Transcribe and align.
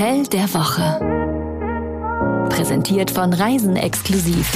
Hotel 0.00 0.26
der 0.28 0.54
Woche. 0.54 0.98
Präsentiert 2.48 3.10
von 3.10 3.34
Reisen 3.34 3.76
exklusiv. 3.76 4.50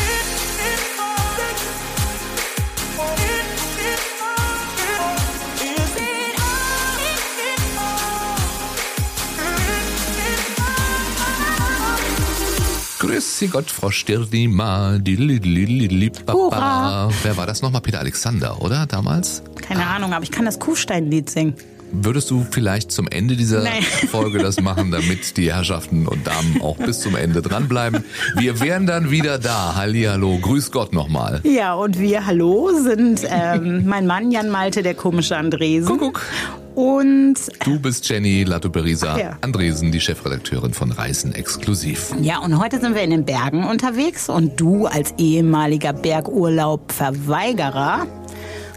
Grüße 13.01 13.49
Gott, 13.49 13.71
Frau 13.71 13.91
Stirnima. 13.91 14.99
Wer 15.05 17.37
war 17.37 17.47
das 17.47 17.61
nochmal? 17.61 17.83
Peter 17.83 17.99
Alexander, 17.99 18.63
oder? 18.63 18.87
Damals? 18.87 19.43
Keine 19.61 19.87
Ahnung, 19.89 20.15
aber 20.15 20.23
ich 20.23 20.31
kann 20.31 20.47
das 20.47 20.59
Kufstein-Lied 20.59 21.29
singen. 21.29 21.55
Würdest 21.97 22.31
du 22.31 22.45
vielleicht 22.51 22.91
zum 22.93 23.07
Ende 23.09 23.37
dieser 23.37 23.63
Nee. 23.63 23.83
Folge 24.11 24.39
das 24.41 24.61
machen, 24.61 24.91
damit 24.91 25.37
die 25.37 25.53
Herrschaften 25.53 26.07
und 26.09 26.27
Damen 26.27 26.61
auch 26.61 26.77
bis 26.77 27.01
zum 27.01 27.15
Ende 27.17 27.41
dranbleiben? 27.43 28.05
Wir 28.37 28.61
wären 28.61 28.87
dann 28.87 29.11
wieder 29.11 29.39
da. 29.39 29.75
Hallihallo. 29.77 30.39
Grüß 30.39 30.71
Gott 30.73 30.93
nochmal. 30.93 31.41
Ja, 31.45 31.75
und 31.75 31.99
wir, 32.01 32.27
hallo, 32.27 32.71
sind 32.83 33.21
ähm, 33.29 33.87
mein 33.87 34.07
Mann 34.07 34.31
Jan 34.31 34.51
Malte, 34.51 34.83
der 34.83 34.95
komische 34.95 35.37
Andresen. 35.37 35.87
Kuckuck. 35.89 36.23
Und 36.75 37.35
Du 37.65 37.79
bist 37.79 38.09
Jenny 38.09 38.43
Latoberisa 38.43 39.13
Ach 39.15 39.19
ja. 39.19 39.39
Andresen, 39.43 39.93
die 39.93 40.01
Chefredakteurin 40.01 40.75
von 40.75 40.91
Reisen 40.91 41.33
Exklusiv. 41.33 42.13
ja, 42.21 42.39
und 42.41 42.59
heute 42.59 42.81
sind 42.81 42.97
wir 42.97 43.03
in 43.03 43.11
den 43.11 43.25
Bergen 43.25 43.63
unterwegs 43.65 44.29
und 44.29 44.61
du 44.61 44.87
als 44.87 45.15
ehemaliger 45.17 45.93
Bergurlaub-Verweigerer 45.93 48.09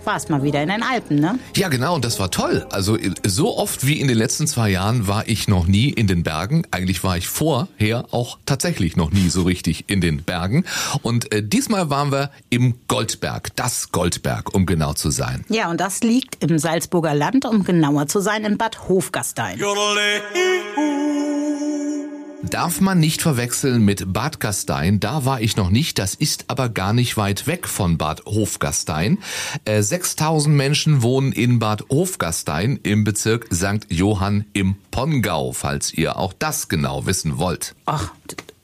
warst 0.08 0.30
mal 0.30 0.42
wieder 0.42 0.64
in 0.64 0.70
den 0.70 0.82
Alpen, 0.82 1.20
ne? 1.20 1.38
Ja, 1.56 1.68
genau, 1.68 1.94
und 1.94 2.06
das 2.06 2.20
war 2.20 2.32
toll. 2.32 2.66
Also 2.72 2.98
so 3.26 3.58
oft 3.58 3.86
wie 3.86 4.00
in 4.00 4.08
den 4.08 4.18
letzten 4.18 4.48
zwei 4.48 4.70
Jahren 4.70 5.08
war 5.08 5.28
ich 5.28 5.48
noch 5.48 5.68
nie 5.68 5.90
in 5.90 6.08
den 6.08 6.24
Bergen. 6.24 6.64
Eigentlich 6.72 7.04
war 7.04 7.18
ich 7.18 7.28
vorher 7.28 8.06
auch 8.12 8.40
tatsächlich 8.46 8.96
noch 8.96 9.12
nie 9.12 9.30
so 9.30 9.44
richtig 9.44 9.86
in 9.88 10.02
den 10.02 10.24
Bergen. 10.24 10.66
Und 11.04 11.32
äh, 11.32 11.44
diesmal 11.44 11.90
waren 11.90 12.12
wir 12.12 12.32
im 12.50 12.76
Goldberg, 12.88 13.56
das 13.56 13.92
Goldberg, 13.92 14.56
um 14.56 14.66
genau 14.66 14.94
zu 14.94 15.12
sein. 15.12 15.46
Ja, 15.50 15.70
und 15.70 15.80
das 15.80 16.00
liegt 16.00 16.44
im 16.44 16.58
Salzburger 16.58 17.14
Land, 17.14 17.46
um 17.46 17.64
genauer 17.64 18.08
zu 18.08 18.20
sein, 18.20 18.46
in 18.46 18.58
Bad 18.58 18.88
Hofgastein. 18.88 19.60
Darf 22.50 22.80
man 22.80 23.00
nicht 23.00 23.22
verwechseln 23.22 23.84
mit 23.84 24.14
Bad 24.14 24.40
Gastein. 24.40 25.00
Da 25.00 25.26
war 25.26 25.42
ich 25.42 25.58
noch 25.58 25.70
nicht. 25.70 26.00
Das 26.00 26.16
ist 26.16 26.46
aber 26.48 26.70
gar 26.70 26.94
nicht 26.94 27.18
weit 27.18 27.46
weg 27.46 27.68
von 27.68 27.98
Bad 27.98 28.26
Hofgastein. 28.26 29.18
Äh, 29.66 29.82
6000 29.82 30.56
Menschen 30.56 31.02
wohnen 31.02 31.34
in 31.34 31.60
Bad 31.60 31.84
Hofgastein 31.90 32.80
im 32.84 33.04
Bezirk 33.04 33.48
St. 33.54 33.88
Johann 33.90 34.46
im 34.54 34.76
Pongau, 34.92 35.52
falls 35.52 35.94
ihr 35.94 36.18
auch 36.18 36.34
das 36.34 36.70
genau 36.70 37.06
wissen 37.06 37.38
wollt. 37.38 37.76
Ach, 37.86 38.14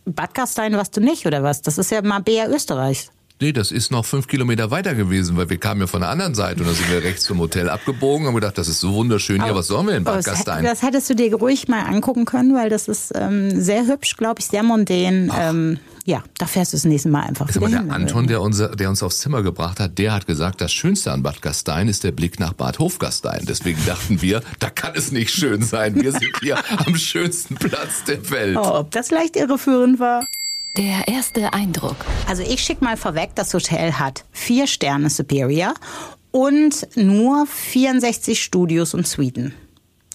Bad 0.06 0.34
Gastein 0.34 0.74
warst 0.74 0.96
du 0.96 1.02
nicht, 1.02 1.26
oder 1.26 1.44
was? 1.44 1.62
Das 1.62 1.78
ist 1.78 1.92
ja 1.92 2.02
mal 2.02 2.20
BR 2.20 2.50
Österreich. 2.50 3.10
Nee, 3.44 3.52
das 3.52 3.74
ist 3.74 3.92
noch 3.92 4.06
fünf 4.06 4.28
Kilometer 4.28 4.72
weiter 4.72 4.96
gewesen, 4.96 5.36
weil 5.36 5.50
wir 5.50 5.58
kamen 5.58 5.82
ja 5.82 5.88
von 5.88 6.00
der 6.00 6.10
anderen 6.10 6.34
Seite 6.34 6.62
und 6.62 6.70
da 6.70 6.74
sind 6.74 6.90
wir 6.90 7.04
rechts 7.04 7.26
zum 7.26 7.40
Hotel 7.40 7.70
abgebogen 7.70 8.22
und 8.26 8.28
haben 8.30 8.36
gedacht, 8.36 8.58
das 8.58 8.70
ist 8.70 8.80
so 8.80 8.94
wunderschön. 8.94 9.42
Ja, 9.42 9.54
was 9.54 9.68
sollen 9.68 9.86
wir 9.88 9.98
in 9.98 10.06
Bad 10.06 10.20
hätt- 10.20 10.26
Gastein? 10.28 10.64
das 10.64 10.82
hättest 10.82 11.10
du 11.10 11.14
dir 11.14 11.36
ruhig 11.36 11.68
mal 11.68 11.82
angucken 11.82 12.24
können, 12.24 12.56
weil 12.56 12.70
das 12.70 12.88
ist 12.88 13.12
ähm, 13.16 13.60
sehr 13.60 13.86
hübsch, 13.86 14.16
glaube 14.16 14.40
ich, 14.40 14.46
sehr 14.48 14.64
mondän. 14.64 15.30
Ähm, 15.38 15.78
ja, 16.06 16.24
da 16.38 16.46
fährst 16.46 16.72
du 16.72 16.78
das 16.78 16.86
nächste 16.86 17.10
Mal 17.10 17.24
einfach 17.24 17.50
wieder 17.54 17.68
der 17.68 17.80
hin. 17.82 17.92
Anton, 17.92 18.28
der, 18.28 18.42
unser, 18.42 18.78
der 18.78 18.88
uns 18.90 19.04
aufs 19.04 19.20
Zimmer 19.20 19.44
gebracht 19.44 19.82
hat, 19.82 19.98
der 19.98 20.14
hat 20.14 20.26
gesagt, 20.26 20.62
das 20.62 20.72
Schönste 20.72 21.12
an 21.12 21.22
Bad 21.22 21.42
Gastein 21.42 21.90
ist 21.90 22.06
der 22.06 22.14
Blick 22.14 22.40
nach 22.40 22.54
Bad 22.54 22.80
Hofgastein. 22.80 23.44
Deswegen 23.46 23.86
dachten 23.86 24.22
wir, 24.22 24.42
da 24.60 24.70
kann 24.70 24.94
es 24.96 25.12
nicht 25.12 25.32
schön 25.32 25.64
sein. 25.64 26.02
Wir 26.02 26.14
sind 26.14 26.32
hier 26.42 26.60
am 26.86 26.96
schönsten 26.96 27.56
Platz 27.56 28.06
der 28.08 28.30
Welt. 28.32 28.56
Oh, 28.58 28.80
ob 28.80 28.92
das 28.92 29.12
leicht 29.12 29.36
irreführend 29.36 30.00
war? 30.00 30.26
Der 30.76 31.08
erste 31.08 31.54
Eindruck. 31.54 31.98
Also 32.28 32.42
ich 32.42 32.62
schicke 32.62 32.84
mal 32.84 32.98
vorweg, 32.98 33.30
das 33.36 33.54
Hotel 33.54 33.94
hat 33.94 34.26
vier 34.32 34.66
Sterne 34.66 35.12
Superior 35.12 35.76
und 36.32 36.88
nur 36.96 37.46
64 37.46 38.42
Studios 38.42 38.96
und 38.96 39.08
Suiten. 39.08 39.54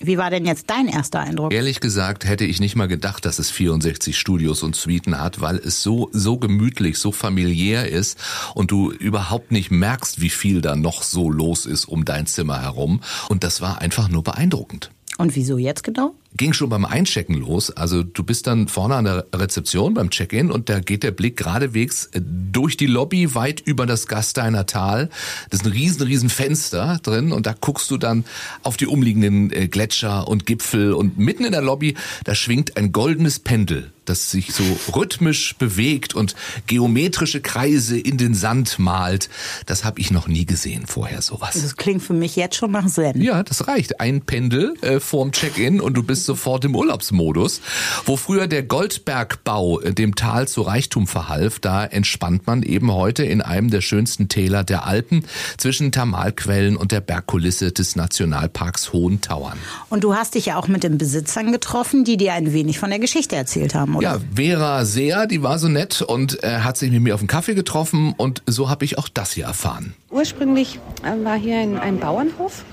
Wie 0.01 0.19
war 0.19 0.31
denn 0.31 0.45
jetzt 0.47 0.69
dein 0.69 0.89
erster 0.89 1.21
Eindruck? 1.21 1.53
Ehrlich 1.53 1.79
gesagt 1.79 2.25
hätte 2.25 2.45
ich 2.45 2.59
nicht 2.59 2.75
mal 2.75 2.89
gedacht, 2.89 3.25
dass 3.25 3.39
es 3.39 3.53
64 3.53 4.19
Studios 4.19 4.65
und 4.65 4.75
Suiten 4.75 5.21
hat, 5.21 5.41
weil 5.41 5.59
es 5.59 5.85
so, 5.85 6.11
so 6.13 6.39
gemütlich, 6.39 6.99
so 6.99 7.13
familiär 7.13 7.89
ist 7.89 8.19
und 8.57 8.73
du 8.73 8.91
überhaupt 8.91 9.53
nicht 9.53 9.71
merkst, 9.71 10.21
wie 10.21 10.31
viel 10.31 10.61
da 10.61 10.75
noch 10.75 11.05
so 11.05 11.31
los 11.31 11.67
ist 11.67 11.85
um 11.85 12.05
dein 12.05 12.27
Zimmer 12.27 12.63
herum. 12.63 13.01
Und 13.29 13.45
das 13.45 13.61
war 13.61 13.81
einfach 13.81 14.09
nur 14.09 14.25
beeindruckend. 14.25 14.91
Und 15.19 15.37
wieso 15.37 15.57
jetzt 15.57 15.85
genau? 15.85 16.15
Ging 16.37 16.53
schon 16.53 16.69
beim 16.69 16.85
Einchecken 16.85 17.35
los. 17.35 17.71
Also 17.71 18.03
du 18.03 18.23
bist 18.23 18.47
dann 18.47 18.69
vorne 18.69 18.97
an 18.97 19.05
der 19.05 19.27
Rezeption 19.35 19.95
beim 19.95 20.11
Check-in 20.11 20.51
und 20.51 20.69
da 20.69 20.81
geht 20.81 21.03
der 21.03 21.11
Blick 21.11 21.37
geradewegs 21.37 22.07
äh, 22.13 22.21
durch 22.53 22.77
die 22.77 22.87
Lobby 22.87 23.35
weit 23.35 23.61
über 23.61 23.87
das 23.87 24.07
Gasteiner 24.07 24.67
Tal. 24.67 25.09
Das 25.51 25.61
ist 25.61 25.67
ein 25.67 25.73
riesen, 25.73 26.03
riesen 26.03 26.29
Fenster 26.29 26.99
drin 27.03 27.33
und 27.33 27.47
da 27.47 27.55
guckst 27.59 27.91
du 27.91 27.97
dann 27.97 28.25
auf 28.63 28.77
die 28.77 28.87
umliegenden 28.87 29.51
äh, 29.53 29.69
Gletscher 29.69 30.29
und 30.29 30.47
Gipfel 30.47 30.93
und 30.93 31.19
mitten 31.19 31.45
in 31.45 31.53
der 31.53 31.63
Lobby, 31.63 31.95
da 32.25 32.35
schwingt 32.35 32.77
ein 32.77 32.93
goldenes 32.93 33.39
Pendel, 33.39 33.93
das 34.05 34.31
sich 34.31 34.53
so 34.53 34.65
rhythmisch 34.95 35.55
bewegt 35.57 36.15
und 36.15 36.35
geometrische 36.67 37.41
Kreise 37.41 37.99
in 37.99 38.19
den 38.19 38.35
Sand 38.35 38.79
malt. 38.79 39.29
Das 39.67 39.85
habe 39.85 40.01
ich 40.01 40.11
noch 40.11 40.29
nie 40.29 40.47
gesehen 40.47 40.87
vorher 40.87 41.23
sowas. 41.23 41.55
Das 41.61 41.77
klingt 41.77 42.03
für 42.03 42.15
mich 42.15 42.37
jetzt 42.37 42.57
schon 42.57 42.71
nach 42.71 42.87
Zen. 42.87 43.21
Ja, 43.21 43.43
das 43.43 43.67
reicht. 43.67 44.01
Ein 44.01 44.23
Pendel 44.23 44.75
äh, 44.83 45.01
vorm 45.01 45.33
Check-in 45.33 45.81
und 45.81 45.95
du 45.95 46.03
bist 46.03 46.18
sofort 46.25 46.65
im 46.65 46.75
Urlaubsmodus. 46.75 47.61
Wo 48.05 48.17
früher 48.17 48.47
der 48.47 48.63
Goldbergbau 48.63 49.81
äh, 49.81 49.93
dem 49.93 50.15
Tal 50.15 50.49
zu 50.49 50.63
Reichtum 50.63 51.07
verhalf, 51.07 51.59
da 51.59 51.85
entspannt 51.85 52.47
man 52.47 52.63
eben 52.63 52.93
heute 52.93 53.25
in 53.25 53.41
einem 53.41 53.71
der 53.71 53.81
schönsten 53.81 54.29
Täler 54.29 54.65
der 54.65 54.87
Alpen 54.87 55.25
zwischen 55.57 55.93
Thermalquellen 55.93 56.77
und 56.77 56.93
der 56.93 57.01
Bergkulisse 57.01 57.73
des 57.73 57.97
Nationalparks 57.97 58.93
Hohen 58.93 59.21
Tauern. 59.21 59.59
Und 59.91 60.05
du 60.05 60.15
hast 60.15 60.35
dich 60.35 60.47
ja 60.47 60.57
auch 60.57 60.69
mit 60.69 60.83
den 60.83 60.99
Besitzern 60.99 61.53
getroffen, 61.53 62.05
die 62.05 62.17
dir 62.17 62.33
ein 62.35 62.53
wenig 62.53 62.79
von 62.79 62.91
der 62.91 62.99
Geschichte 62.99 63.37
erzählt 63.37 63.75
haben, 63.75 63.97
oder? 63.97 64.05
Ja, 64.05 64.21
Vera 64.35 64.85
Seer, 64.85 65.27
die 65.27 65.43
war 65.43 65.59
so 65.59 65.69
nett 65.69 66.03
und 66.03 66.43
äh, 66.43 66.61
hat 66.61 66.77
sich 66.77 66.91
mit 66.91 67.03
mir 67.03 67.15
auf 67.15 67.21
einen 67.21 67.29
Kaffee 67.29 67.55
getroffen 67.55 68.15
und 68.17 68.43
so 68.47 68.69
habe 68.69 68.85
ich 68.85 68.99
auch 68.99 69.09
das 69.09 69.33
hier 69.33 69.45
erfahren. 69.45 69.95
Ursprünglich 70.11 70.79
äh, 71.03 71.25
war 71.25 71.37
hier 71.37 71.59
ein, 71.59 71.79
ein 71.79 71.99
Bauernhof, 71.99 72.65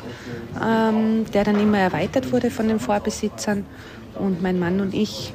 ähm, 0.62 1.26
der 1.34 1.44
dann 1.44 1.60
immer 1.60 1.80
erweitert 1.80 2.32
wurde 2.32 2.50
von 2.50 2.68
den 2.68 2.80
Vorbesitzern. 2.80 3.35
Und 4.18 4.42
mein 4.42 4.60
Mann 4.60 4.80
und 4.80 4.94
ich, 4.94 5.34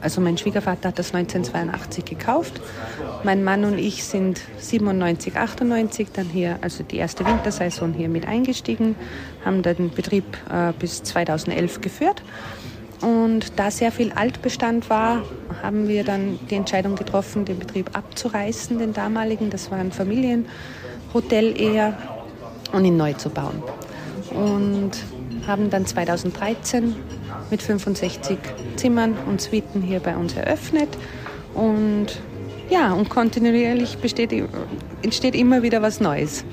also 0.00 0.20
mein 0.20 0.36
Schwiegervater 0.36 0.88
hat 0.88 0.98
das 0.98 1.14
1982 1.14 2.04
gekauft. 2.04 2.60
Mein 3.24 3.42
Mann 3.42 3.64
und 3.64 3.78
ich 3.78 4.04
sind 4.04 4.40
97, 4.58 5.36
98 5.36 6.08
dann 6.12 6.26
hier, 6.26 6.58
also 6.60 6.84
die 6.84 6.98
erste 6.98 7.24
Wintersaison 7.26 7.94
hier 7.94 8.08
mit 8.08 8.28
eingestiegen, 8.28 8.96
haben 9.44 9.62
den 9.62 9.90
Betrieb 9.90 10.24
äh, 10.50 10.72
bis 10.78 11.02
2011 11.02 11.80
geführt. 11.80 12.22
Und 13.00 13.58
da 13.58 13.70
sehr 13.70 13.92
viel 13.92 14.12
Altbestand 14.12 14.90
war, 14.90 15.22
haben 15.62 15.88
wir 15.88 16.04
dann 16.04 16.38
die 16.50 16.56
Entscheidung 16.56 16.96
getroffen, 16.96 17.44
den 17.44 17.58
Betrieb 17.58 17.96
abzureißen, 17.96 18.78
den 18.78 18.92
damaligen. 18.92 19.50
Das 19.50 19.70
war 19.70 19.78
ein 19.78 19.92
Familienhotel 19.92 21.60
eher 21.60 21.96
und 22.72 22.84
ihn 22.84 22.96
neu 22.96 23.12
zu 23.12 23.30
bauen. 23.30 23.62
Und 24.30 24.92
haben 25.46 25.70
dann 25.70 25.86
2013 25.86 26.96
mit 27.50 27.62
65 27.62 28.38
Zimmern 28.76 29.16
und 29.26 29.40
Suiten 29.40 29.82
hier 29.82 30.00
bei 30.00 30.16
uns 30.16 30.34
eröffnet. 30.34 30.88
Und 31.54 32.20
ja, 32.70 32.92
und 32.92 33.08
kontinuierlich 33.08 33.98
besteht, 33.98 34.32
entsteht 35.02 35.34
immer 35.34 35.62
wieder 35.62 35.82
was 35.82 36.00
Neues. 36.00 36.44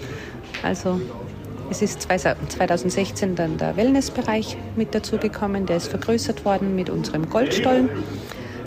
Also 0.63 1.01
es 1.69 1.81
ist 1.81 2.01
2016 2.03 3.35
dann 3.35 3.57
der 3.57 3.75
Wellnessbereich 3.75 4.57
mit 4.75 4.93
dazugekommen, 4.93 5.65
der 5.65 5.77
ist 5.77 5.87
vergrößert 5.87 6.45
worden 6.45 6.75
mit 6.75 6.89
unserem 6.89 7.29
Goldstollen. 7.29 7.89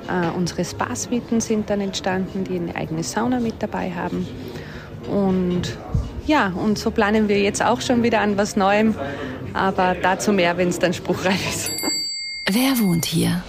Äh, 0.09 0.37
unsere 0.37 0.65
Spa-Suiten 0.65 1.41
sind 1.41 1.71
dann 1.71 1.81
entstanden, 1.81 2.45
die 2.45 2.57
eine 2.57 2.75
eigene 2.75 3.03
Sauna 3.03 3.41
mit 3.41 3.55
dabei 3.61 3.93
haben. 3.93 4.27
Und 5.09 5.77
ja, 6.27 6.53
und 6.55 6.79
so 6.79 6.91
planen 6.91 7.29
wir 7.29 7.41
jetzt 7.41 7.63
auch 7.65 7.81
schon 7.81 8.03
wieder 8.03 8.21
an 8.21 8.37
was 8.37 8.57
Neuem, 8.57 8.95
aber 9.55 9.97
dazu 10.01 10.33
mehr, 10.33 10.57
wenn 10.57 10.69
es 10.69 10.79
dann 10.79 10.93
spruchreif 10.93 11.49
ist. 11.49 11.71
Wer 12.51 12.79
wohnt 12.79 13.05
hier? 13.05 13.43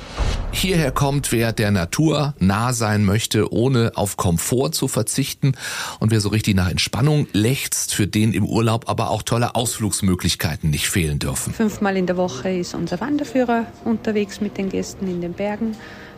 Hierher 0.52 0.92
kommt, 0.92 1.32
wer 1.32 1.54
der 1.54 1.72
Natur 1.72 2.34
nah 2.40 2.74
sein 2.74 3.06
möchte, 3.06 3.54
ohne 3.54 3.94
auf 3.96 4.18
Komfort 4.18 4.72
zu 4.72 4.90
verzichten 4.90 5.54
und 6.02 6.12
wer 6.12 6.20
so 6.20 6.28
richtig 6.28 6.58
nach 6.58 6.70
Entspannung 6.70 7.26
lechzt, 7.32 7.94
für 7.94 8.08
den 8.08 8.34
im 8.34 8.46
Urlaub 8.46 8.90
aber 8.90 9.10
auch 9.12 9.24
tolle 9.24 9.56
Ausflugsmöglichkeiten 9.56 10.70
nicht 10.70 10.90
fehlen 10.90 11.18
dürfen. 11.18 11.54
Fünfmal 11.54 11.96
in 11.96 12.08
der 12.08 12.18
Woche 12.18 12.50
ist 12.50 12.74
unser 12.74 13.00
Wanderführer 13.00 13.68
unterwegs 13.86 14.42
mit 14.42 14.58
den 14.58 14.68
Gästen 14.68 15.08
in 15.08 15.22
den 15.22 15.32
Bergen. 15.32 15.78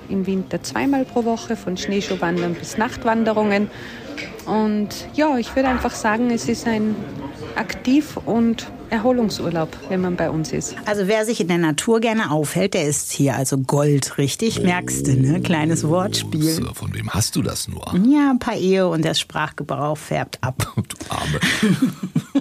Im 0.09 0.25
Winter 0.25 0.63
zweimal 0.63 1.05
pro 1.05 1.23
Woche, 1.23 1.55
von 1.55 1.77
Schneeschuhwandern 1.77 2.55
bis 2.55 2.79
Nachtwanderungen. 2.79 3.69
Und 4.47 4.89
ja, 5.13 5.37
ich 5.37 5.55
würde 5.55 5.69
einfach 5.69 5.93
sagen, 5.93 6.31
es 6.31 6.49
ist 6.49 6.65
ein 6.65 6.95
aktiv 7.55 8.17
und 8.25 8.71
Erholungsurlaub, 8.91 9.69
wenn 9.89 10.01
man 10.01 10.17
bei 10.17 10.29
uns 10.29 10.51
ist. 10.51 10.75
Also 10.85 11.07
wer 11.07 11.25
sich 11.25 11.39
in 11.39 11.47
der 11.47 11.57
Natur 11.57 12.01
gerne 12.01 12.29
aufhält, 12.29 12.73
der 12.73 12.87
ist 12.87 13.11
hier. 13.11 13.35
Also 13.35 13.57
Gold, 13.57 14.17
richtig? 14.17 14.61
Merkst 14.61 15.07
du, 15.07 15.13
ne? 15.13 15.41
Kleines 15.41 15.87
Wortspiel. 15.87 16.51
So, 16.51 16.73
Von 16.73 16.93
wem 16.93 17.09
hast 17.09 17.35
du 17.37 17.41
das 17.41 17.67
nur? 17.69 17.85
Ja, 18.05 18.31
ein 18.31 18.39
paar 18.39 18.55
Ehe 18.55 18.87
und 18.87 19.05
der 19.05 19.13
Sprachgebrauch 19.13 19.97
färbt 19.97 20.39
ab. 20.41 20.67
Du 20.81 20.97
Arme. 21.09 21.39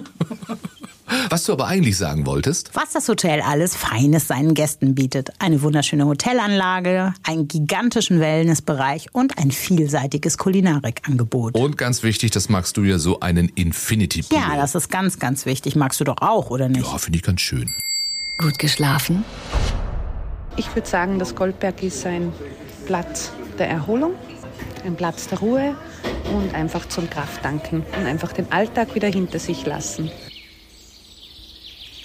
Was 1.29 1.43
du 1.45 1.53
aber 1.53 1.67
eigentlich 1.67 1.97
sagen 1.97 2.25
wolltest, 2.25 2.71
Was 2.73 2.91
das 2.93 3.07
Hotel 3.07 3.41
alles 3.41 3.75
Feines 3.75 4.27
seinen 4.27 4.53
Gästen 4.53 4.95
bietet. 4.95 5.29
Eine 5.39 5.61
wunderschöne 5.61 6.05
Hotelanlage, 6.05 7.13
einen 7.23 7.47
gigantischen 7.47 8.19
Wellnessbereich 8.19 9.07
und 9.13 9.37
ein 9.37 9.51
vielseitiges 9.51 10.37
Kulinarikangebot. 10.37 11.55
und 11.55 11.77
ganz 11.77 12.03
wichtig, 12.03 12.31
das 12.31 12.49
magst 12.49 12.77
du 12.77 12.83
ja 12.83 12.97
so 12.97 13.19
einen 13.19 13.49
Infinity 13.49 14.23
Pool. 14.23 14.37
Ja, 14.37 14.55
das 14.55 14.75
ist 14.75 14.89
ganz, 14.89 15.19
ganz 15.19 15.45
wichtig. 15.45 15.75
Magst 15.75 15.99
du 15.99 16.03
doch 16.03 16.17
auch, 16.21 16.49
oder 16.49 16.69
nicht? 16.69 16.85
Ja, 16.85 16.97
finde 16.97 17.17
ich 17.17 17.23
ganz 17.23 17.41
schön. 17.41 17.73
Gut 18.37 18.57
geschlafen? 18.57 19.23
Ich 20.57 20.73
würde 20.75 20.87
sagen, 20.87 21.19
das 21.19 21.35
Goldberg 21.35 21.81
ist 21.83 22.05
ein 22.05 22.31
Platz 22.85 23.31
der 23.57 23.69
Erholung, 23.69 24.13
ein 24.85 24.95
Platz 24.95 25.27
der 25.27 25.39
Ruhe 25.39 25.75
und 26.33 26.53
einfach 26.55 26.87
zum 26.87 27.09
Krafttanken 27.09 27.83
und 27.97 28.05
einfach 28.05 28.33
den 28.33 28.51
Alltag 28.51 28.95
wieder 28.95 29.07
hinter 29.07 29.39
sich 29.39 29.65
lassen. 29.65 30.09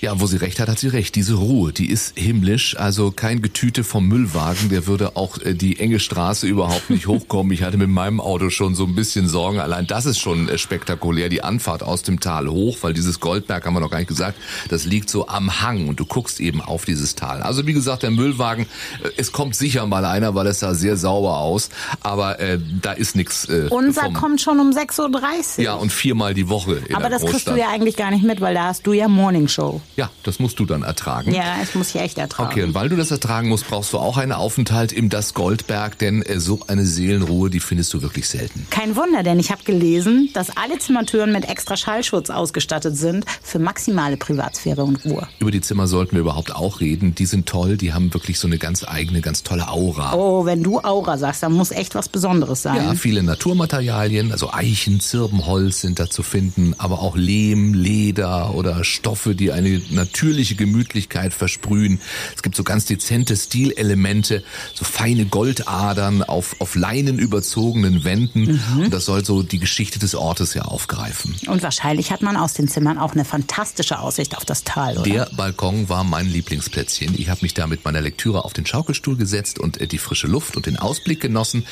Ja, 0.06 0.20
wo 0.20 0.26
sie 0.26 0.36
recht 0.36 0.60
hat, 0.60 0.68
hat 0.68 0.78
sie 0.78 0.86
recht. 0.86 1.16
Diese 1.16 1.34
Ruhe, 1.34 1.72
die 1.72 1.90
ist 1.90 2.16
himmlisch. 2.16 2.76
Also 2.78 3.10
kein 3.10 3.42
Getüte 3.42 3.82
vom 3.82 4.06
Müllwagen, 4.06 4.68
der 4.68 4.86
würde 4.86 5.16
auch 5.16 5.38
äh, 5.38 5.52
die 5.54 5.80
enge 5.80 5.98
Straße 5.98 6.46
überhaupt 6.46 6.90
nicht 6.90 7.08
hochkommen. 7.08 7.50
Ich 7.52 7.64
hatte 7.64 7.76
mit 7.76 7.88
meinem 7.88 8.20
Auto 8.20 8.48
schon 8.50 8.76
so 8.76 8.84
ein 8.84 8.94
bisschen 8.94 9.26
Sorgen. 9.26 9.58
Allein 9.58 9.88
das 9.88 10.06
ist 10.06 10.20
schon 10.20 10.48
äh, 10.48 10.58
spektakulär, 10.58 11.28
die 11.28 11.42
Anfahrt 11.42 11.82
aus 11.82 12.04
dem 12.04 12.20
Tal 12.20 12.46
hoch, 12.48 12.78
weil 12.82 12.92
dieses 12.92 13.18
Goldberg, 13.18 13.66
haben 13.66 13.74
wir 13.74 13.80
noch 13.80 13.90
gar 13.90 13.98
nicht 13.98 14.06
gesagt, 14.06 14.38
das 14.68 14.84
liegt 14.84 15.10
so 15.10 15.26
am 15.26 15.60
Hang 15.60 15.88
und 15.88 15.98
du 15.98 16.06
guckst 16.06 16.38
eben 16.38 16.60
auf 16.60 16.84
dieses 16.84 17.16
Tal. 17.16 17.42
Also 17.42 17.66
wie 17.66 17.72
gesagt, 17.72 18.04
der 18.04 18.12
Müllwagen, 18.12 18.66
äh, 19.02 19.08
es 19.16 19.32
kommt 19.32 19.56
sicher 19.56 19.86
mal 19.88 20.04
einer, 20.04 20.36
weil 20.36 20.46
es 20.46 20.60
sah 20.60 20.74
sehr 20.74 20.96
sauber 20.96 21.38
aus, 21.38 21.68
aber 22.00 22.38
äh, 22.38 22.60
da 22.80 22.92
ist 22.92 23.16
nichts. 23.16 23.46
Äh, 23.46 23.66
Unser 23.70 24.02
vom- 24.04 24.14
kommt 24.14 24.40
schon 24.40 24.60
um 24.60 24.70
6.30 24.70 25.58
Uhr. 25.58 25.64
Ja, 25.64 25.74
und 25.74 25.90
viermal 25.90 26.32
die 26.32 26.48
Woche 26.48 26.80
Aber 26.94 27.08
das 27.10 27.22
kriegst 27.22 27.46
Großstadt. 27.46 27.56
du 27.56 27.60
ja 27.60 27.70
eigentlich 27.70 27.96
gar 27.96 28.12
nicht 28.12 28.22
mit, 28.22 28.40
weil 28.40 28.54
da 28.54 28.66
hast 28.66 28.86
du 28.86 28.92
ja 28.92 29.08
Morning 29.08 29.48
Show. 29.48 29.80
Ja, 29.96 30.10
das 30.24 30.38
musst 30.38 30.58
du 30.58 30.66
dann 30.66 30.82
ertragen. 30.82 31.32
Ja, 31.32 31.56
das 31.58 31.74
muss 31.74 31.94
ich 31.94 32.00
echt 32.00 32.18
ertragen. 32.18 32.50
Okay, 32.50 32.62
und 32.62 32.74
weil 32.74 32.88
du 32.90 32.96
das 32.96 33.10
ertragen 33.10 33.48
musst, 33.48 33.66
brauchst 33.66 33.94
du 33.94 33.98
auch 33.98 34.18
einen 34.18 34.32
Aufenthalt 34.32 34.92
im 34.92 35.08
Das 35.08 35.32
Goldberg, 35.32 35.98
denn 35.98 36.22
äh, 36.22 36.38
so 36.38 36.60
eine 36.68 36.84
Seelenruhe, 36.84 37.48
die 37.48 37.60
findest 37.60 37.94
du 37.94 38.02
wirklich 38.02 38.28
selten. 38.28 38.66
Kein 38.70 38.94
Wunder, 38.94 39.22
denn 39.22 39.38
ich 39.38 39.50
habe 39.50 39.64
gelesen, 39.64 40.28
dass 40.34 40.54
alle 40.56 40.78
Zimmertüren 40.78 41.32
mit 41.32 41.48
extra 41.48 41.76
Schallschutz 41.76 42.28
ausgestattet 42.28 42.96
sind 42.96 43.24
für 43.42 43.58
maximale 43.58 44.18
Privatsphäre 44.18 44.84
und 44.84 45.02
Ruhe. 45.04 45.26
Über 45.38 45.50
die 45.50 45.62
Zimmer 45.62 45.86
sollten 45.86 46.12
wir 46.12 46.20
überhaupt 46.20 46.54
auch 46.54 46.80
reden. 46.80 47.14
Die 47.14 47.26
sind 47.26 47.46
toll, 47.46 47.78
die 47.78 47.94
haben 47.94 48.12
wirklich 48.12 48.38
so 48.38 48.46
eine 48.46 48.58
ganz 48.58 48.84
eigene, 48.86 49.22
ganz 49.22 49.42
tolle 49.42 49.68
Aura. 49.68 50.14
Oh, 50.14 50.44
wenn 50.44 50.62
du 50.62 50.80
Aura 50.80 51.16
sagst, 51.16 51.42
dann 51.42 51.52
muss 51.52 51.70
echt 51.70 51.94
was 51.94 52.08
Besonderes 52.10 52.62
sein. 52.62 52.76
Ja, 52.76 52.94
viele 52.94 53.22
Naturmaterialien, 53.22 54.30
also 54.32 54.52
Eichen, 54.52 55.00
Zirbenholz 55.00 55.80
sind 55.80 55.98
da 55.98 56.10
zu 56.10 56.22
finden, 56.22 56.74
aber 56.76 57.00
auch 57.00 57.16
Lehm, 57.16 57.72
Leder 57.72 58.54
oder 58.54 58.84
Stoffe, 58.84 59.34
die 59.34 59.52
eine 59.52 59.85
natürliche 59.90 60.54
Gemütlichkeit 60.54 61.32
versprühen. 61.32 62.00
Es 62.34 62.42
gibt 62.42 62.56
so 62.56 62.64
ganz 62.64 62.84
dezente 62.86 63.36
Stilelemente, 63.36 64.42
so 64.74 64.84
feine 64.84 65.26
Goldadern 65.26 66.22
auf, 66.22 66.56
auf 66.60 66.74
Leinen 66.74 67.18
überzogenen 67.18 68.04
Wänden. 68.04 68.60
Und 68.76 68.92
das 68.92 69.04
soll 69.04 69.24
so 69.24 69.42
die 69.42 69.58
Geschichte 69.58 69.98
des 69.98 70.14
Ortes 70.14 70.54
ja 70.54 70.62
aufgreifen. 70.62 71.34
Und 71.46 71.62
wahrscheinlich 71.62 72.10
hat 72.10 72.22
man 72.22 72.36
aus 72.36 72.54
den 72.54 72.68
Zimmern 72.68 72.98
auch 72.98 73.12
eine 73.12 73.24
fantastische 73.24 73.98
Aussicht 73.98 74.36
auf 74.36 74.44
das 74.44 74.64
Tal, 74.64 74.98
oder? 74.98 75.02
Der 75.02 75.30
Balkon 75.36 75.88
war 75.88 76.04
mein 76.04 76.26
Lieblingsplätzchen. 76.26 77.14
Ich 77.18 77.28
habe 77.28 77.40
mich 77.42 77.54
da 77.54 77.66
mit 77.66 77.84
meiner 77.84 78.00
Lektüre 78.00 78.44
auf 78.44 78.52
den 78.52 78.66
Schaukelstuhl 78.66 79.16
gesetzt 79.16 79.58
und 79.58 79.80
äh, 79.80 79.86
die 79.86 79.98
frische 79.98 80.26
Luft 80.26 80.56
und 80.56 80.66
den 80.66 80.76
Ausblick 80.76 81.20
genossen. 81.20 81.66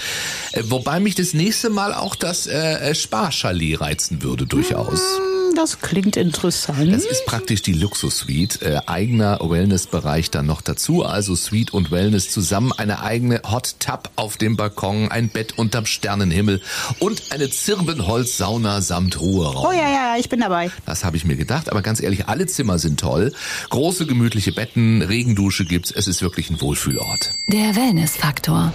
Äh, 0.53 0.63
wobei 0.67 1.01
mich 1.01 1.15
das 1.15 1.35
nächste 1.35 1.71
Mal 1.71 1.95
auch 1.95 2.15
das 2.15 2.47
äh, 2.47 2.91
äh, 2.91 2.95
Sparchalet 2.95 3.81
reizen 3.81 4.23
würde 4.23 4.47
durchaus. 4.47 5.01
Hm, 5.01 5.44
Das 5.55 5.81
klingt 5.81 6.17
interessant. 6.17 6.93
Das 6.93 7.05
ist 7.05 7.27
praktisch 7.27 7.63
die 7.63 7.73
Luxus-Suite, 7.73 8.63
äh, 8.63 8.81
eigener 8.87 9.39
Wellnessbereich 9.41 10.31
dann 10.31 10.47
noch 10.47 10.61
dazu, 10.61 11.05
also 11.05 11.35
Suite 11.37 11.73
und 11.73 11.91
Wellness 11.91 12.31
zusammen, 12.31 12.73
eine 12.73 13.01
eigene 13.01 13.41
Hot 13.51 13.77
Tub 13.79 14.11
auf 14.17 14.37
dem 14.37 14.57
Balkon, 14.57 15.11
ein 15.11 15.29
Bett 15.29 15.57
unterm 15.57 15.87
Sternenhimmel 15.87 16.61
und 16.99 17.23
eine 17.31 17.49
Zirbenholzsauna 17.51 18.81
samt 18.81 19.21
Ruheraum. 19.21 19.67
oh 19.67 19.73
ja, 19.73 19.91
ja, 19.91 20.17
ich 20.19 20.29
bin 20.29 20.41
dabei. 20.41 20.71
Das 20.87 21.05
habe 21.05 21.17
ich 21.17 21.25
mir 21.25 21.37
gedacht, 21.37 21.71
aber 21.71 21.83
ganz 21.83 22.01
ehrlich, 22.03 22.27
alle 22.27 22.47
Zimmer 22.47 22.79
sind 22.79 23.01
toll. 23.01 23.33
Große 23.71 24.07
gemütliche 24.07 24.53
Betten, 24.53 25.03
Regendusche 25.03 25.65
gibt's, 25.65 25.91
es 25.91 26.07
ist 26.07 26.23
wirklich 26.23 26.51
ein 26.51 26.61
Wohlfühlort. 26.61 27.31
Der 27.49 27.77
Wellnessfaktor. 27.77 28.73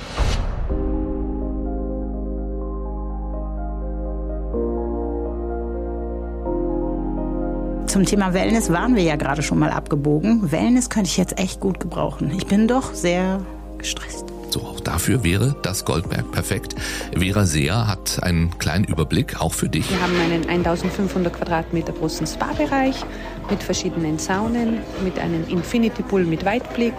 Zum 7.89 8.05
Thema 8.05 8.35
Wellness 8.35 8.71
waren 8.71 8.95
wir 8.95 9.01
ja 9.01 9.15
gerade 9.15 9.41
schon 9.41 9.57
mal 9.57 9.71
abgebogen. 9.71 10.51
Wellness 10.51 10.91
könnte 10.91 11.09
ich 11.09 11.17
jetzt 11.17 11.39
echt 11.39 11.59
gut 11.59 11.79
gebrauchen. 11.79 12.31
Ich 12.37 12.45
bin 12.45 12.67
doch 12.67 12.93
sehr 12.93 13.41
gestresst. 13.79 14.25
So, 14.51 14.61
auch 14.61 14.79
dafür 14.79 15.23
wäre 15.23 15.55
das 15.63 15.85
Goldberg 15.85 16.31
perfekt. 16.31 16.75
Vera 17.17 17.47
Seer 17.47 17.87
hat 17.87 18.21
einen 18.21 18.55
kleinen 18.59 18.83
Überblick, 18.83 19.41
auch 19.41 19.53
für 19.53 19.69
dich. 19.69 19.89
Wir 19.89 19.99
haben 19.99 20.13
einen 20.21 20.47
1500 20.47 21.33
Quadratmeter 21.33 21.91
großen 21.93 22.27
Spa-Bereich 22.27 23.03
mit 23.49 23.63
verschiedenen 23.63 24.19
Saunen, 24.19 24.77
mit 25.03 25.17
einem 25.17 25.47
Infinity 25.47 26.03
Pool 26.03 26.25
mit 26.25 26.45
Weitblick. 26.45 26.93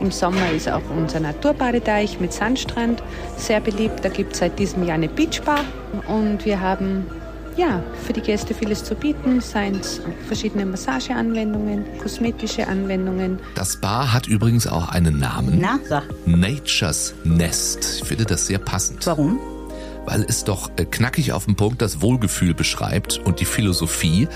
Im 0.00 0.10
Sommer 0.10 0.50
ist 0.50 0.68
auch 0.68 0.82
unser 0.96 1.20
Naturbadeteich 1.20 2.18
mit 2.18 2.32
Sandstrand 2.32 3.04
sehr 3.36 3.60
beliebt. 3.60 4.04
Da 4.04 4.08
gibt 4.08 4.32
es 4.32 4.40
seit 4.40 4.58
diesem 4.58 4.84
Jahr 4.84 4.96
eine 4.96 5.08
Beachbar 5.08 5.60
und 6.08 6.44
wir 6.44 6.60
haben 6.60 7.06
ja, 7.56 7.82
für 8.04 8.12
die 8.12 8.20
Gäste 8.20 8.54
vieles 8.54 8.84
zu 8.84 8.94
bieten, 8.94 9.40
seien 9.40 9.76
es 9.76 10.00
verschiedene 10.26 10.66
Massageanwendungen, 10.66 11.84
kosmetische 12.02 12.66
Anwendungen. 12.66 13.38
Das 13.54 13.74
Spa 13.74 14.12
hat 14.12 14.26
übrigens 14.26 14.66
auch 14.66 14.88
einen 14.88 15.18
Namen. 15.18 15.58
Na, 15.60 15.78
sag, 15.88 16.04
Nature's 16.26 17.14
Nest. 17.24 18.00
Ich 18.02 18.08
finde 18.08 18.24
das 18.24 18.46
sehr 18.46 18.58
passend. 18.58 19.06
warum? 19.06 19.38
weil 20.06 20.24
es 20.28 20.44
doch 20.44 20.70
äh, 20.76 20.84
knackig 20.84 21.32
auf 21.32 21.46
den 21.46 21.56
Punkt 21.56 21.80
das 21.82 22.00
Wohlgefühl 22.00 22.54
beschreibt 22.54 23.18
und 23.18 23.40
die 23.40 23.44
Philosophie. 23.44 24.28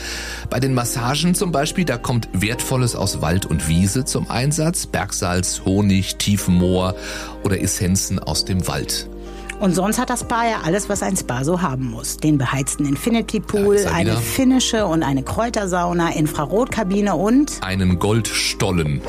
Bei 0.51 0.61
den 0.61 0.75
Massagen 0.75 1.35
zum 1.35 1.53
Beispiel, 1.53 1.85
da 1.85 1.99
kommt 1.99 2.29
Wertvolles 2.33 2.97
aus 2.97 3.21
Wald 3.21 3.47
und 3.47 3.69
Wiese 3.69 4.05
zum 4.05 4.31
Einsatz, 4.31 4.87
Bergsalz, 4.87 5.63
Honig, 5.65 6.17
Tiefenmoor 6.17 6.95
oder 7.45 7.61
Essenzen 7.61 8.19
aus 8.19 8.45
dem 8.45 8.67
Wald. 8.67 9.09
Und 9.61 9.75
sonst 9.75 9.99
hat 9.99 10.09
das 10.09 10.21
Spa 10.21 10.45
ja 10.45 10.61
alles, 10.65 10.89
was 10.89 11.03
ein 11.03 11.17
Spa 11.17 11.43
so 11.43 11.61
haben 11.61 11.91
muss. 11.91 12.17
Den 12.17 12.39
beheizten 12.39 12.87
Infinity 12.87 13.41
Pool, 13.41 13.77
Ja, 13.77 13.91
eine 13.91 14.17
finnische 14.17 14.87
und 14.87 15.03
eine 15.03 15.25
Kräutersauna, 15.25 16.11
Infrarotkabine 16.15 17.17
und... 17.17 17.59
Einen 17.63 17.99
Goldstollen, 17.99 19.01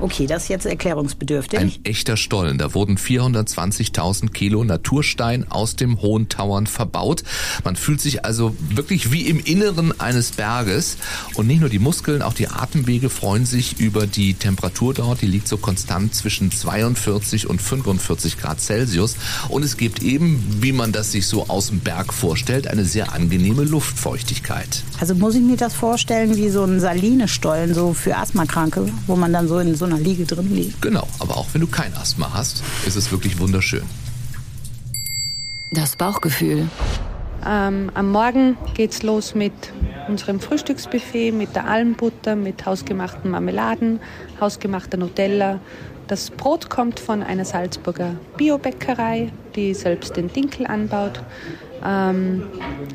Okay, 0.00 0.26
das 0.26 0.44
ist 0.44 0.48
jetzt 0.48 0.66
erklärungsbedürftig. 0.66 1.58
ein 1.58 1.72
echter 1.84 2.16
Stollen. 2.16 2.56
Da 2.56 2.72
wurden 2.72 2.96
420.000 2.96 4.30
Kilo 4.30 4.64
Naturstein 4.64 5.46
aus 5.50 5.76
dem 5.76 6.00
Hohen 6.00 6.30
Tauern 6.30 6.66
verbaut. 6.66 7.22
Man 7.64 7.76
fühlt 7.76 8.00
sich 8.00 8.24
also 8.24 8.56
wirklich 8.70 9.12
wie 9.12 9.26
im 9.26 9.40
Inneren 9.40 9.98
eines 10.00 10.32
Berges. 10.32 10.96
Und 11.34 11.48
nicht 11.48 11.60
nur 11.60 11.68
die 11.68 11.78
Muskeln, 11.78 12.22
auch 12.22 12.32
die 12.32 12.48
Atemwege 12.48 13.10
freuen 13.10 13.44
sich 13.44 13.78
über 13.78 14.06
die 14.06 14.32
Temperatur 14.34 14.94
dort. 14.94 15.20
Die 15.20 15.26
liegt 15.26 15.48
so 15.48 15.58
konstant 15.58 16.14
zwischen 16.14 16.50
42 16.50 17.46
und 17.48 17.60
45 17.60 18.38
Grad 18.38 18.60
Celsius. 18.60 19.16
Und 19.50 19.64
es 19.64 19.76
gibt 19.76 20.02
eben, 20.02 20.42
wie 20.60 20.72
man 20.72 20.92
das 20.92 21.12
sich 21.12 21.26
so 21.26 21.48
aus 21.48 21.68
dem 21.68 21.80
Berg 21.80 22.14
vorstellt, 22.14 22.68
eine 22.68 22.86
sehr 22.86 23.12
angenehme 23.12 23.64
Luftfeuchtigkeit. 23.64 24.82
Also 24.98 25.14
muss 25.14 25.34
ich 25.34 25.42
mir 25.42 25.56
das 25.58 25.74
vorstellen 25.74 26.36
wie 26.36 26.48
so 26.48 26.64
ein 26.64 26.80
Salinestollen, 26.80 27.74
so 27.74 27.92
für 27.92 28.16
Asthmakranke, 28.16 28.86
wo 29.06 29.16
man 29.16 29.32
dann 29.32 29.46
so 29.46 29.58
in 29.58 29.74
so 29.74 29.89
einer 29.92 30.00
Liege 30.00 30.24
drin 30.24 30.54
liegt. 30.54 30.82
Genau, 30.82 31.06
aber 31.18 31.36
auch 31.36 31.46
wenn 31.52 31.60
du 31.60 31.66
kein 31.66 31.94
Asthma 31.94 32.32
hast, 32.32 32.62
ist 32.86 32.96
es 32.96 33.10
wirklich 33.10 33.38
wunderschön. 33.38 33.82
Das 35.72 35.96
Bauchgefühl. 35.96 36.68
Ähm, 37.46 37.90
am 37.94 38.10
Morgen 38.10 38.56
geht's 38.74 39.02
los 39.02 39.34
mit 39.34 39.52
unserem 40.08 40.40
Frühstücksbuffet, 40.40 41.32
mit 41.32 41.54
der 41.54 41.66
Almbutter, 41.66 42.36
mit 42.36 42.66
hausgemachten 42.66 43.30
Marmeladen, 43.30 44.00
hausgemachter 44.40 44.98
Nutella. 44.98 45.60
Das 46.08 46.30
Brot 46.30 46.68
kommt 46.68 46.98
von 46.98 47.22
einer 47.22 47.44
Salzburger 47.44 48.16
Biobäckerei, 48.36 49.30
die 49.56 49.74
selbst 49.74 50.16
den 50.16 50.32
Dinkel 50.32 50.66
anbaut. 50.66 51.22
Ähm, 51.82 52.42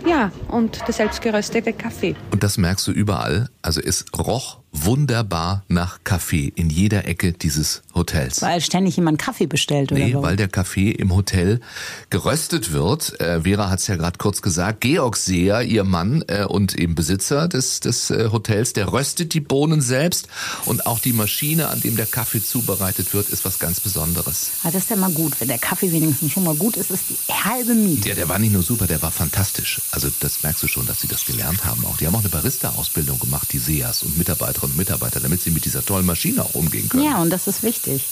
ja, 0.07 0.31
und 0.49 0.79
der 0.87 0.93
selbstgeröstete 0.93 1.73
Kaffee. 1.73 2.15
Und 2.31 2.43
das 2.43 2.57
merkst 2.57 2.85
du 2.87 2.91
überall. 2.91 3.49
Also 3.63 3.81
es 3.81 4.05
roch 4.15 4.59
wunderbar 4.71 5.63
nach 5.69 5.99
Kaffee 6.03 6.51
in 6.55 6.69
jeder 6.69 7.07
Ecke 7.07 7.31
dieses 7.31 7.81
Hotels. 7.95 8.41
Weil 8.41 8.61
ständig 8.61 8.97
jemand 8.97 9.17
Kaffee 9.19 9.47
bestellt, 9.47 9.91
oder 9.91 10.01
Nee, 10.01 10.13
warum? 10.13 10.25
weil 10.25 10.35
der 10.35 10.49
Kaffee 10.49 10.91
im 10.91 11.15
Hotel 11.15 11.61
geröstet 12.09 12.73
wird. 12.73 13.19
Äh, 13.21 13.41
Vera 13.41 13.69
hat 13.69 13.79
es 13.79 13.87
ja 13.87 13.95
gerade 13.95 14.17
kurz 14.17 14.41
gesagt. 14.41 14.81
Georg 14.81 15.15
Seer, 15.17 15.61
ihr 15.63 15.83
Mann 15.83 16.23
äh, 16.27 16.43
und 16.43 16.75
eben 16.75 16.93
Besitzer 16.93 17.47
des, 17.47 17.79
des 17.79 18.11
äh, 18.11 18.29
Hotels, 18.31 18.73
der 18.73 18.91
röstet 18.91 19.33
die 19.33 19.39
Bohnen 19.39 19.81
selbst. 19.81 20.27
Und 20.65 20.85
auch 20.85 20.99
die 20.99 21.13
Maschine, 21.13 21.69
an 21.69 21.79
dem 21.79 21.95
der 21.95 22.05
Kaffee 22.05 22.43
zubereitet 22.43 23.13
wird, 23.13 23.29
ist 23.29 23.45
was 23.45 23.59
ganz 23.59 23.79
Besonderes. 23.79 24.51
Ah, 24.63 24.71
das 24.71 24.83
ist 24.83 24.89
ja 24.91 24.95
mal 24.97 25.11
gut. 25.11 25.39
Wenn 25.39 25.47
der 25.47 25.57
Kaffee 25.57 25.91
wenigstens 25.91 26.31
schon 26.33 26.43
mal 26.45 26.55
gut 26.55 26.77
ist, 26.77 26.91
ist 26.91 27.03
die 27.09 27.33
halbe 27.33 27.73
Miete. 27.73 28.09
Ja, 28.09 28.15
der 28.15 28.29
war 28.29 28.39
nicht 28.39 28.53
nur 28.53 28.63
super, 28.63 28.87
der 28.87 29.01
war 29.01 29.11
fantastisch. 29.11 29.81
Also 29.91 30.07
das 30.19 30.43
merkst 30.43 30.63
du 30.63 30.67
schon, 30.67 30.85
dass 30.85 31.01
sie 31.01 31.07
das 31.07 31.25
gelernt 31.25 31.65
haben. 31.65 31.85
Auch 31.85 31.97
die 31.97 32.07
haben 32.07 32.15
auch 32.15 32.21
eine 32.21 32.29
Barista-Ausbildung 32.29 33.19
gemacht, 33.19 33.51
die 33.51 33.59
Seas 33.59 34.03
und 34.03 34.17
Mitarbeiterinnen 34.17 34.71
und 34.71 34.77
Mitarbeiter, 34.77 35.19
damit 35.19 35.41
sie 35.41 35.51
mit 35.51 35.65
dieser 35.65 35.83
tollen 35.83 36.05
Maschine 36.05 36.43
auch 36.43 36.55
umgehen 36.55 36.87
können. 36.87 37.03
Ja, 37.03 37.21
und 37.21 37.29
das 37.29 37.47
ist 37.47 37.63
wichtig. 37.63 38.05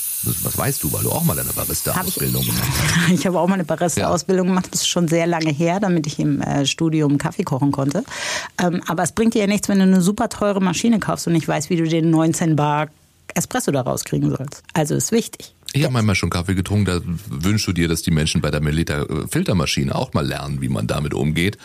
Was 0.44 0.58
weißt 0.58 0.82
du, 0.84 0.92
weil 0.94 1.04
du 1.04 1.12
auch 1.12 1.24
mal 1.24 1.38
eine 1.38 1.52
Barista-Ausbildung 1.52 2.46
gemacht 2.46 2.64
hast. 2.64 3.10
Ich 3.14 3.26
habe 3.26 3.40
auch 3.40 3.48
mal 3.48 3.56
eine 3.56 3.66
Barista-Ausbildung 3.66 4.48
gemacht. 4.48 4.70
Das 4.72 4.82
ist 4.82 4.88
schon 4.88 5.08
sehr 5.08 5.28
lange 5.28 5.52
her, 5.52 5.80
damit 5.80 6.08
ich 6.08 6.18
im 6.20 6.42
äh, 6.42 6.66
Studium 6.66 7.18
Kaffee 7.18 7.44
kochen 7.44 7.72
konnte. 7.72 8.04
Ähm, 8.62 8.82
aber 8.88 9.04
es 9.04 9.12
bringt 9.12 9.34
dir 9.34 9.40
ja 9.42 9.48
nichts, 9.48 9.68
wenn 9.68 9.80
du 9.80 9.84
eine 9.84 10.02
super 10.02 10.30
teure 10.30 10.62
Maschine 10.62 11.00
kaufst 11.00 11.28
und 11.28 11.34
nicht 11.34 11.48
weißt, 11.48 11.70
wie 11.70 11.76
du 11.76 11.84
den 11.84 12.10
19 12.10 12.56
Bar 12.56 12.88
Espresso 13.36 13.72
da 13.72 13.82
rauskriegen 13.82 14.30
sollst. 14.30 14.64
Also 14.74 14.96
ist 14.96 15.12
wichtig. 15.12 15.54
Ich 15.76 15.84
habe 15.84 15.94
manchmal 15.94 16.16
schon 16.16 16.30
Kaffee 16.30 16.54
getrunken, 16.54 16.86
da 16.86 17.02
wünschst 17.28 17.68
du 17.68 17.74
dir, 17.74 17.88
dass 17.88 18.04
die 18.04 18.12
Menschen 18.12 18.42
bei 18.42 18.52
der 18.52 18.62
Melita 18.62 19.02
äh, 19.02 19.28
Filtermaschine 19.28 19.96
auch 19.96 20.14
mal 20.14 20.26
lernen, 20.26 20.62
wie 20.62 20.70
man 20.70 20.86
damit 20.86 21.16
umgeht. 21.16 21.58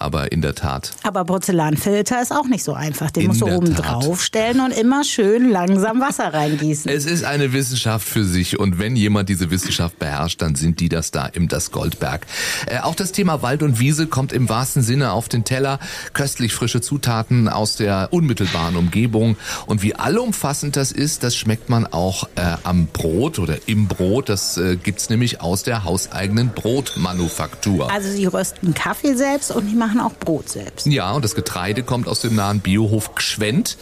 Aber 0.00 0.30
in 0.32 0.42
der 0.42 0.54
Tat, 0.54 0.92
Aber 1.02 1.24
Porzellanfilter 1.24 2.22
ist 2.22 2.32
auch 2.32 2.46
nicht 2.46 2.62
so 2.64 2.72
einfach. 2.74 3.10
Den 3.10 3.22
In 3.24 3.28
musst 3.28 3.40
du 3.40 3.46
oben 3.46 3.74
Tat. 3.74 3.84
drauf 4.04 4.22
stellen 4.22 4.60
und 4.60 4.70
immer 4.70 5.02
schön 5.04 5.50
langsam 5.50 6.00
Wasser 6.00 6.32
reingießen. 6.32 6.90
es 6.90 7.04
ist 7.04 7.24
eine 7.24 7.52
Wissenschaft 7.52 8.06
für 8.06 8.24
sich 8.24 8.58
und 8.58 8.78
wenn 8.78 8.94
jemand 8.96 9.28
diese 9.28 9.50
Wissenschaft 9.50 9.98
beherrscht, 9.98 10.40
dann 10.40 10.54
sind 10.54 10.80
die 10.80 10.88
das 10.88 11.10
da 11.10 11.26
im 11.26 11.48
Das 11.48 11.70
Goldberg. 11.72 12.26
Äh, 12.66 12.78
auch 12.80 12.94
das 12.94 13.12
Thema 13.12 13.42
Wald 13.42 13.62
und 13.62 13.80
Wiese 13.80 14.06
kommt 14.06 14.32
im 14.32 14.48
wahrsten 14.48 14.82
Sinne 14.82 15.12
auf 15.12 15.28
den 15.28 15.44
Teller. 15.44 15.78
Köstlich 16.12 16.52
frische 16.54 16.80
Zutaten 16.80 17.48
aus 17.48 17.76
der 17.76 18.08
unmittelbaren 18.12 18.76
Umgebung 18.76 19.36
und 19.66 19.82
wie 19.82 19.94
allumfassend 19.96 20.76
das 20.76 20.92
ist, 20.92 21.22
das 21.24 21.34
schmeckt 21.36 21.68
man 21.70 21.86
auch 21.86 22.24
äh, 22.36 22.56
am 22.64 22.86
Brot 22.86 23.38
oder 23.38 23.56
im 23.66 23.88
Brot. 23.88 24.28
Das 24.28 24.56
äh, 24.58 24.76
gibt's 24.76 25.10
nämlich 25.10 25.40
aus 25.40 25.64
der 25.64 25.84
hauseigenen 25.84 26.50
Brotmanufaktur. 26.50 27.90
Also 27.90 28.10
sie 28.10 28.26
rösten 28.26 28.74
Kaffee 28.74 29.14
selbst 29.14 29.50
und 29.50 29.66
die 29.68 29.74
machen 29.74 29.87
auch 30.00 30.12
Brot 30.14 30.48
selbst. 30.48 30.86
Ja, 30.86 31.12
und 31.12 31.24
das 31.24 31.34
Getreide 31.34 31.82
kommt 31.82 32.08
aus 32.08 32.20
dem 32.20 32.34
nahen 32.34 32.60
Biohof 32.60 33.14
Gschwend. 33.14 33.76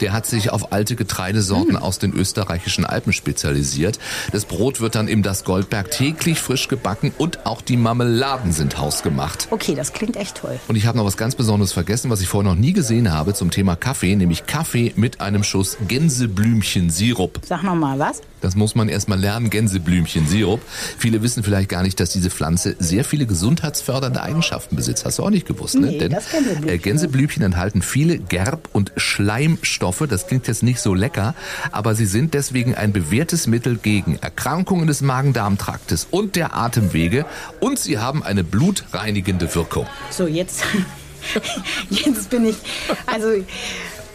Der 0.00 0.12
hat 0.12 0.26
sich 0.26 0.50
auf 0.50 0.72
alte 0.72 0.96
Getreidesorten 0.96 1.76
aus 1.76 1.98
den 1.98 2.12
österreichischen 2.12 2.84
Alpen 2.84 3.12
spezialisiert. 3.12 3.98
Das 4.32 4.44
Brot 4.44 4.80
wird 4.80 4.94
dann 4.94 5.08
im 5.08 5.22
Das 5.22 5.44
Goldberg 5.44 5.90
täglich 5.90 6.40
frisch 6.40 6.68
gebacken 6.68 7.12
und 7.18 7.46
auch 7.46 7.62
die 7.62 7.76
Marmeladen 7.76 8.52
sind 8.52 8.78
hausgemacht. 8.78 9.48
Okay, 9.50 9.74
das 9.74 9.92
klingt 9.92 10.16
echt 10.16 10.38
toll. 10.38 10.58
Und 10.68 10.76
ich 10.76 10.86
habe 10.86 10.98
noch 10.98 11.04
was 11.04 11.16
ganz 11.16 11.34
Besonderes 11.34 11.72
vergessen, 11.72 12.10
was 12.10 12.20
ich 12.20 12.28
vorher 12.28 12.50
noch 12.50 12.58
nie 12.58 12.72
gesehen 12.72 13.12
habe 13.12 13.34
zum 13.34 13.50
Thema 13.50 13.76
Kaffee, 13.76 14.16
nämlich 14.16 14.46
Kaffee 14.46 14.92
mit 14.96 15.20
einem 15.20 15.44
Schuss 15.44 15.76
Gänseblümchensirup. 15.86 17.40
Sag 17.46 17.62
noch 17.62 17.74
mal 17.74 17.98
was. 17.98 18.22
Das 18.40 18.56
muss 18.56 18.74
man 18.74 18.88
erstmal 18.88 19.20
lernen, 19.20 19.50
Gänseblümchensirup. 19.50 20.60
Viele 20.98 21.22
wissen 21.22 21.44
vielleicht 21.44 21.68
gar 21.68 21.82
nicht, 21.82 22.00
dass 22.00 22.10
diese 22.10 22.28
Pflanze 22.28 22.74
sehr 22.78 23.04
viele 23.04 23.26
gesundheitsfördernde 23.26 24.20
Eigenschaften 24.20 24.74
besitzt. 24.74 25.04
Hast 25.04 25.18
du 25.18 25.22
auch 25.22 25.30
nicht 25.30 25.46
gewusst, 25.46 25.51
ne? 25.74 25.88
Nee, 25.88 25.98
Denn 25.98 26.12
das 26.12 26.30
Gänseblümchen. 26.30 26.82
Gänseblümchen 26.82 27.42
enthalten 27.42 27.82
viele 27.82 28.16
Gerb- 28.18 28.68
und 28.72 28.92
Schleimstoffe. 28.96 30.04
Das 30.08 30.26
klingt 30.26 30.48
jetzt 30.48 30.62
nicht 30.62 30.80
so 30.80 30.94
lecker, 30.94 31.34
aber 31.70 31.94
sie 31.94 32.06
sind 32.06 32.34
deswegen 32.34 32.74
ein 32.74 32.92
bewährtes 32.92 33.46
Mittel 33.46 33.76
gegen 33.76 34.16
Erkrankungen 34.16 34.86
des 34.86 35.00
Magen-Darm-Traktes 35.00 36.08
und 36.10 36.36
der 36.36 36.56
Atemwege 36.56 37.24
und 37.60 37.78
sie 37.78 37.98
haben 37.98 38.22
eine 38.22 38.44
blutreinigende 38.44 39.54
Wirkung. 39.54 39.86
So, 40.10 40.26
jetzt, 40.26 40.64
jetzt 41.90 42.30
bin 42.30 42.46
ich, 42.46 42.56
also 43.06 43.28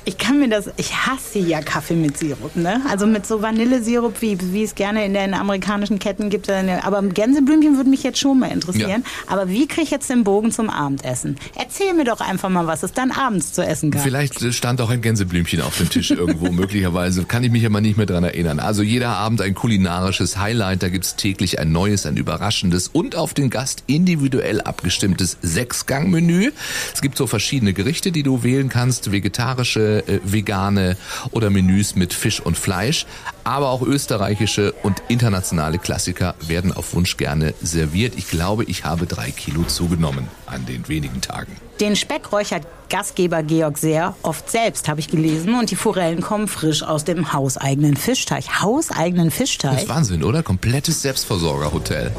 ich 0.07 0.17
kann 0.17 0.39
mir 0.39 0.47
das, 0.47 0.69
ich 0.77 0.95
hasse 0.95 1.37
ja 1.37 1.59
Kaffee 1.59 1.95
mit 1.95 2.17
Sirup, 2.17 2.55
ne? 2.55 2.81
Also 2.89 3.05
mit 3.05 3.27
so 3.27 3.41
Vanillesirup, 3.41 4.21
wie, 4.21 4.37
wie 4.53 4.63
es 4.63 4.73
gerne 4.73 5.05
in 5.05 5.13
den 5.13 5.33
amerikanischen 5.33 5.99
Ketten 5.99 6.29
gibt. 6.29 6.49
Aber 6.49 7.01
Gänseblümchen 7.01 7.75
würde 7.75 7.89
mich 7.89 8.03
jetzt 8.03 8.17
schon 8.17 8.39
mal 8.39 8.47
interessieren. 8.47 9.03
Aber 9.27 9.49
wie 9.49 9.67
kriege 9.67 9.81
ich 9.81 9.91
jetzt 9.91 10.09
den 10.09 10.23
Bogen 10.23 10.53
zum 10.53 10.69
Abendessen? 10.69 11.35
Erzähl 11.55 11.93
mir 11.93 12.05
doch 12.05 12.21
einfach 12.21 12.47
mal, 12.47 12.65
was 12.67 12.83
es 12.83 12.93
dann 12.93 13.11
abends 13.11 13.51
zu 13.51 13.61
essen 13.65 13.91
gab. 13.91 14.01
Vielleicht 14.01 14.41
stand 14.53 14.79
auch 14.79 14.89
ein 14.89 15.01
Gänseblümchen 15.01 15.59
auf 15.59 15.77
dem 15.77 15.89
Tisch 15.89 16.11
irgendwo, 16.11 16.51
möglicherweise. 16.53 17.25
Kann 17.25 17.43
ich 17.43 17.51
mich 17.51 17.65
aber 17.65 17.81
nicht 17.81 17.97
mehr 17.97 18.05
dran 18.05 18.23
erinnern. 18.23 18.61
Also 18.61 18.83
jeder 18.83 19.09
Abend 19.09 19.41
ein 19.41 19.55
kulinarisches 19.55 20.37
Highlight. 20.37 20.83
Da 20.83 20.87
gibt's 20.87 21.17
täglich 21.17 21.59
ein 21.59 21.73
neues, 21.73 22.05
ein 22.05 22.15
überraschendes 22.15 22.87
und 22.87 23.17
auf 23.17 23.33
den 23.33 23.49
Gast 23.49 23.83
individuell 23.87 24.61
abgestimmtes 24.61 25.37
Sechsgang-Menü. 25.41 26.51
Es 26.93 27.01
gibt 27.01 27.17
so 27.17 27.27
verschiedene 27.27 27.73
Gerichte, 27.73 28.13
die 28.13 28.23
du 28.23 28.43
wählen 28.43 28.69
kannst. 28.69 29.11
Vegetarische, 29.11 29.96
äh, 30.07 30.19
vegane 30.23 30.97
oder 31.31 31.49
Menüs 31.49 31.95
mit 31.95 32.13
Fisch 32.13 32.39
und 32.39 32.57
Fleisch. 32.57 33.05
Aber 33.43 33.69
auch 33.69 33.81
österreichische 33.81 34.73
und 34.83 35.01
internationale 35.07 35.77
Klassiker 35.77 36.35
werden 36.45 36.73
auf 36.73 36.93
Wunsch 36.93 37.15
gerne 37.17 37.53
serviert. 37.61 38.13
Ich 38.17 38.27
glaube, 38.29 38.63
ich 38.65 38.83
habe 38.83 39.05
drei 39.05 39.31
Kilo 39.31 39.63
zugenommen 39.63 40.27
an 40.45 40.65
den 40.65 40.87
wenigen 40.89 41.21
Tagen. 41.21 41.55
Den 41.79 41.95
Speck 41.95 42.31
räuchert 42.31 42.65
Gastgeber 42.89 43.43
Georg 43.43 43.77
sehr 43.77 44.15
oft 44.23 44.49
selbst, 44.49 44.87
habe 44.89 44.99
ich 44.99 45.07
gelesen. 45.09 45.53
Und 45.59 45.71
die 45.71 45.75
Forellen 45.75 46.21
kommen 46.21 46.47
frisch 46.47 46.83
aus 46.83 47.03
dem 47.05 47.33
hauseigenen 47.33 47.95
Fischteich. 47.95 48.61
Hauseigenen 48.61 49.27
Das 49.27 49.35
Fischteich? 49.37 49.83
ist 49.83 49.89
Wahnsinn, 49.89 50.23
oder? 50.23 50.41
Komplettes 50.43 51.01
Selbstversorgerhotel. 51.03 52.11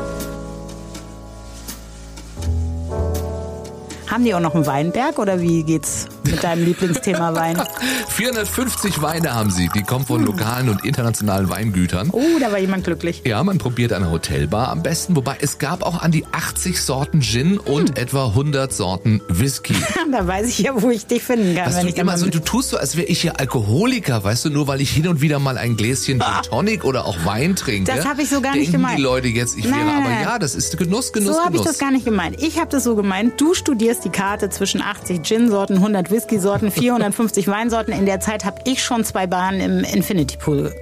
Haben 4.10 4.24
die 4.24 4.34
auch 4.34 4.40
noch 4.40 4.54
einen 4.54 4.66
Weinberg 4.66 5.18
oder 5.18 5.40
wie 5.40 5.62
geht's 5.64 6.06
mit 6.24 6.42
deinem 6.42 6.64
Lieblingsthema 6.64 7.34
Wein? 7.34 7.60
450 8.08 9.02
Weine 9.02 9.34
haben 9.34 9.50
sie. 9.50 9.68
Die 9.74 9.82
kommen 9.82 10.06
von 10.06 10.24
lokalen 10.24 10.68
und 10.70 10.84
internationalen 10.84 11.48
Weingütern. 11.50 12.08
Oh, 12.12 12.22
da 12.40 12.50
war 12.50 12.58
jemand 12.58 12.84
glücklich. 12.84 13.22
Ja, 13.24 13.42
man 13.44 13.58
probiert 13.58 13.92
eine 13.92 14.10
Hotelbar 14.10 14.68
am 14.68 14.82
besten, 14.82 15.14
wobei 15.14 15.36
es 15.40 15.58
gab 15.58 15.82
auch 15.82 16.00
an 16.02 16.10
die 16.10 16.24
80 16.32 16.80
Sorten 16.82 17.20
Gin 17.20 17.58
und 17.58 17.98
etwa 17.98 18.26
100 18.28 18.72
Sorten 18.72 19.20
Whisky. 19.28 19.74
Da 20.10 20.26
weiß 20.26 20.48
ich 20.48 20.60
ja, 20.60 20.72
wo 20.80 20.88
ich 20.88 21.04
dich 21.04 21.22
finden 21.22 21.54
kann. 21.54 21.66
Was 21.66 21.76
wenn 21.76 21.82
du 21.82 21.92
ich 21.92 21.98
immer 21.98 22.16
so, 22.16 22.28
du 22.30 22.38
tust 22.38 22.70
so, 22.70 22.78
als 22.78 22.96
wäre 22.96 23.06
ich 23.08 23.22
ja 23.24 23.32
Alkoholiker, 23.32 24.24
weißt 24.24 24.46
du, 24.46 24.50
nur 24.50 24.66
weil 24.66 24.80
ich 24.80 24.90
hin 24.90 25.06
und 25.06 25.20
wieder 25.20 25.38
mal 25.38 25.58
ein 25.58 25.76
Gläschen 25.76 26.20
Gin 26.20 26.22
Tonic 26.48 26.84
oder 26.84 27.04
auch 27.04 27.26
Wein 27.26 27.56
trinke. 27.56 27.92
Das 27.94 28.06
hab 28.06 28.18
ich 28.18 28.30
so 28.30 28.40
gar 28.40 28.56
nicht 28.56 28.72
gemeint. 28.72 28.96
die 28.98 29.02
Leute 29.02 29.28
jetzt, 29.28 29.58
ich 29.58 29.64
Nein, 29.64 29.74
wäre, 29.74 29.84
nein, 29.84 29.96
aber 29.98 30.08
nein. 30.08 30.22
ja, 30.22 30.38
das 30.38 30.54
ist 30.54 30.78
Genuss, 30.78 31.12
Genuss, 31.12 31.36
so 31.36 31.44
habe 31.44 31.56
ich 31.56 31.62
das 31.62 31.76
gar 31.78 31.90
nicht 31.90 32.06
gemeint. 32.06 32.40
Ich 32.42 32.58
habe 32.58 32.70
das 32.70 32.84
so 32.84 32.96
gemeint. 32.96 33.38
Du 33.38 33.52
studierst 33.52 33.97
die 34.00 34.10
Karte 34.10 34.50
zwischen 34.50 34.80
80 34.82 35.22
Gin-Sorten, 35.22 35.74
100 35.76 36.10
Whisky-Sorten, 36.10 36.70
450 36.70 37.46
Weinsorten. 37.48 37.92
In 37.92 38.06
der 38.06 38.20
Zeit 38.20 38.44
habe 38.44 38.60
ich 38.64 38.82
schon 38.82 39.04
zwei 39.04 39.26
Bahnen 39.26 39.60
im 39.60 39.84
Infinity 39.84 40.36
Pool 40.36 40.74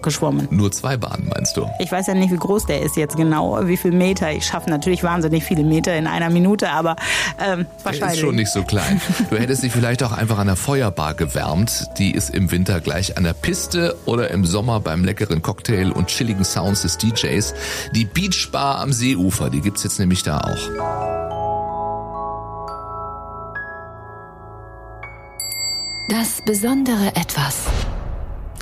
geschwommen. 0.00 0.46
Nur 0.52 0.70
zwei 0.70 0.96
Bahnen, 0.96 1.28
meinst 1.28 1.56
du? 1.56 1.68
Ich 1.80 1.90
weiß 1.90 2.06
ja 2.06 2.14
nicht, 2.14 2.32
wie 2.32 2.36
groß 2.36 2.66
der 2.66 2.82
ist 2.82 2.96
jetzt 2.96 3.16
genau, 3.16 3.58
wie 3.66 3.76
viel 3.76 3.90
Meter. 3.90 4.30
Ich 4.30 4.46
schaffe 4.46 4.70
natürlich 4.70 5.02
wahnsinnig 5.02 5.42
viele 5.42 5.64
Meter 5.64 5.96
in 5.96 6.06
einer 6.06 6.30
Minute, 6.30 6.70
aber 6.70 6.94
ähm, 7.44 7.66
Der 7.78 7.84
wahrscheinlich. 7.84 8.12
ist 8.18 8.20
schon 8.20 8.36
nicht 8.36 8.52
so 8.52 8.62
klein. 8.62 9.00
Du 9.28 9.36
hättest 9.36 9.64
dich 9.64 9.72
vielleicht 9.72 10.04
auch 10.04 10.12
einfach 10.12 10.38
an 10.38 10.46
der 10.46 10.54
Feuerbar 10.54 11.14
gewärmt. 11.14 11.86
Die 11.98 12.12
ist 12.12 12.30
im 12.30 12.50
Winter 12.52 12.80
gleich 12.80 13.16
an 13.16 13.24
der 13.24 13.32
Piste 13.32 13.96
oder 14.06 14.30
im 14.30 14.44
Sommer 14.44 14.78
beim 14.78 15.04
leckeren 15.04 15.42
Cocktail 15.42 15.90
und 15.90 16.06
chilligen 16.06 16.44
Sounds 16.44 16.82
des 16.82 16.96
DJs. 16.98 17.54
Die 17.92 18.04
Beach 18.04 18.50
Bar 18.52 18.78
am 18.78 18.92
Seeufer, 18.92 19.50
die 19.50 19.60
gibt's 19.60 19.82
jetzt 19.82 19.98
nämlich 19.98 20.22
da 20.22 20.38
auch. 20.42 21.37
Das 26.08 26.40
besondere 26.44 27.08
Etwas. 27.16 27.66